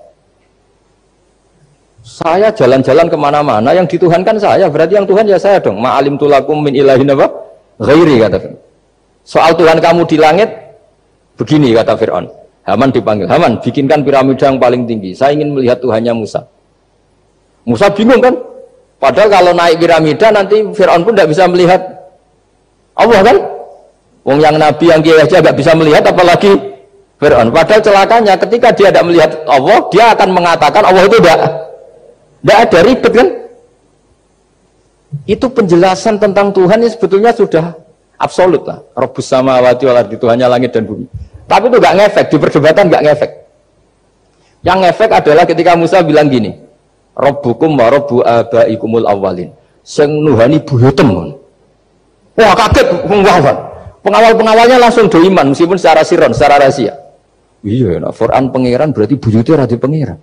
saya 2.07 2.47
jalan-jalan 2.55 3.11
ke 3.11 3.17
mana-mana, 3.19 3.75
yang 3.75 3.83
dituhankan 3.83 4.39
saya, 4.39 4.71
berarti 4.71 4.95
yang 4.95 5.03
Tuhan 5.03 5.27
ya 5.27 5.35
saya 5.35 5.59
dong. 5.59 5.83
Ma'alim 5.83 6.15
tulakum 6.15 6.63
min 6.63 6.71
ilahin 6.71 7.11
apa? 7.11 7.27
Ghairi 7.83 8.15
kata 8.23 8.37
Fir'aun. 8.39 8.59
Soal 9.27 9.51
Tuhan 9.59 9.83
kamu 9.83 10.07
di 10.07 10.15
langit, 10.15 10.49
begini 11.35 11.75
kata 11.75 11.99
Fir'aun. 11.99 12.31
Haman 12.67 12.91
dipanggil, 12.91 13.31
Haman 13.31 13.63
bikinkan 13.63 14.03
piramida 14.03 14.51
yang 14.51 14.59
paling 14.59 14.83
tinggi. 14.83 15.15
Saya 15.15 15.31
ingin 15.39 15.55
melihat 15.55 15.79
Tuhannya 15.79 16.11
Musa. 16.11 16.43
Musa 17.63 17.87
bingung 17.87 18.19
kan? 18.19 18.35
Padahal 18.99 19.29
kalau 19.31 19.51
naik 19.55 19.79
piramida 19.79 20.27
nanti 20.35 20.67
Fir'aun 20.75 21.07
pun 21.07 21.15
tidak 21.15 21.31
bisa 21.31 21.47
melihat 21.47 21.79
Allah 22.91 23.23
kan? 23.23 23.37
Wong 24.27 24.43
yang 24.43 24.59
Nabi 24.59 24.91
yang 24.91 24.99
kiai 24.99 25.23
aja 25.23 25.39
nggak 25.39 25.55
bisa 25.55 25.71
melihat 25.79 26.03
apalagi 26.11 26.59
Fir'aun. 27.15 27.55
Padahal 27.55 27.79
celakanya 27.79 28.33
ketika 28.35 28.75
dia 28.75 28.91
tidak 28.91 29.05
melihat 29.07 29.31
Allah, 29.47 29.77
dia 29.87 30.05
akan 30.11 30.29
mengatakan 30.35 30.83
Allah 30.83 31.03
itu 31.07 31.17
tidak 31.23 31.39
tidak 32.43 32.57
ada 32.67 32.79
ribet 32.83 33.13
kan? 33.15 33.27
Itu 35.23 35.47
penjelasan 35.47 36.19
tentang 36.19 36.51
Tuhan 36.51 36.83
ini 36.83 36.91
sebetulnya 36.91 37.31
sudah 37.31 37.79
absolut 38.19 38.67
lah. 38.67 38.83
Robus 38.91 39.23
sama 39.23 39.55
wati 39.63 39.87
di 40.11 40.19
Tuhannya 40.19 40.51
langit 40.51 40.75
dan 40.75 40.83
bumi. 40.83 41.07
Tapi 41.47 41.65
itu 41.71 41.77
gak 41.79 41.95
ngefek, 41.95 42.25
di 42.27 42.37
perdebatan 42.37 42.83
gak 42.91 43.03
ngefek. 43.07 43.31
Yang 44.67 44.77
ngefek 44.83 45.09
adalah 45.15 45.43
ketika 45.47 45.71
Musa 45.79 46.03
bilang 46.03 46.27
gini, 46.27 46.67
Robbukum 47.17 47.73
wa 47.73 47.89
robbu 47.89 48.21
abaikumul 48.21 49.09
awalin. 49.09 49.49
Sing 49.81 50.21
nuhani 50.21 50.61
buyutem. 50.61 51.33
Wah 52.37 52.53
kaget 52.53 52.87
pengawal. 53.09 53.57
Pengawal-pengawalnya 54.05 54.77
langsung 54.77 55.09
do 55.09 55.17
iman 55.25 55.51
meskipun 55.51 55.81
secara 55.81 56.05
siron, 56.05 56.31
secara 56.37 56.61
rahasia. 56.61 56.93
Iya, 57.65 57.97
nah, 57.97 58.13
Quran 58.13 58.53
pangeran 58.53 58.93
berarti 58.93 59.17
buyutnya 59.17 59.65
radi 59.65 59.75
pangeran. 59.81 60.19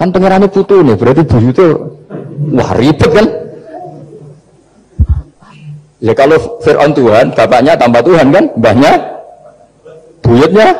Kan 0.00 0.08
pangerannya 0.08 0.48
putu 0.48 0.80
nih, 0.80 0.96
berarti 0.96 1.22
buyutnya 1.28 1.66
wah 2.56 2.70
ribet 2.80 3.10
kan? 3.12 3.26
Ya 6.00 6.12
kalau 6.16 6.36
Fir'aun 6.64 6.92
Tuhan, 6.96 7.36
bapaknya 7.36 7.76
tambah 7.76 8.00
Tuhan 8.04 8.28
kan, 8.32 8.44
mbahnya, 8.56 8.92
buyutnya. 10.26 10.74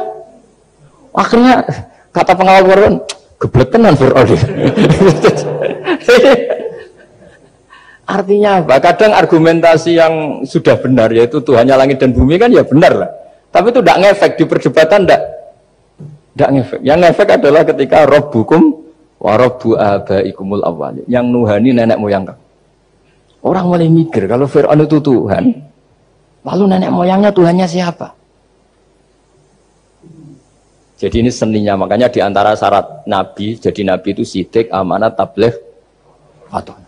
Akhirnya 1.16 1.64
kata 2.10 2.34
pengawal 2.34 2.66
Fir'aun, 2.66 2.94
geblek 3.38 3.68
tenan 3.70 3.94
Fir'aun. 3.94 4.28
Artinya 8.06 8.62
apa? 8.62 8.78
Kadang 8.78 9.12
argumentasi 9.18 9.98
yang 9.98 10.14
sudah 10.46 10.78
benar 10.78 11.10
yaitu 11.10 11.42
Tuhannya 11.42 11.74
langit 11.74 11.98
dan 11.98 12.14
bumi 12.14 12.38
kan 12.38 12.54
ya 12.54 12.62
benar 12.62 12.92
lah. 12.94 13.10
Tapi 13.50 13.74
itu 13.74 13.80
tidak 13.82 13.98
ngefek 13.98 14.32
di 14.38 14.44
perdebatan 14.46 15.00
tidak 15.06 15.20
tidak 16.36 16.50
ngefek. 16.54 16.80
Yang 16.86 16.98
ngefek 17.02 17.28
adalah 17.40 17.62
ketika 17.66 18.06
rob 18.06 18.30
hukum 18.30 18.62
warobu 19.18 19.74
abaikumul 19.74 20.62
awali 20.62 21.02
yang 21.10 21.26
nuhani 21.26 21.74
nenek 21.74 21.98
moyang 21.98 22.28
kamu. 22.28 22.42
Orang 23.46 23.70
mulai 23.70 23.86
mikir 23.86 24.26
kalau 24.26 24.50
Fir'aun 24.50 24.82
itu 24.82 24.98
Tuhan, 24.98 25.44
lalu 26.42 26.64
nenek 26.66 26.90
moyangnya 26.90 27.30
Tuhannya 27.30 27.66
siapa? 27.66 28.15
Jadi 30.96 31.20
ini 31.20 31.28
seninya, 31.28 31.76
makanya 31.76 32.08
di 32.08 32.24
antara 32.24 32.56
syarat 32.56 33.04
Nabi, 33.04 33.60
jadi 33.60 33.84
Nabi 33.84 34.16
itu 34.16 34.24
sidik, 34.24 34.72
amanat, 34.72 35.12
tabligh, 35.12 35.52
fatwa. 36.48 36.80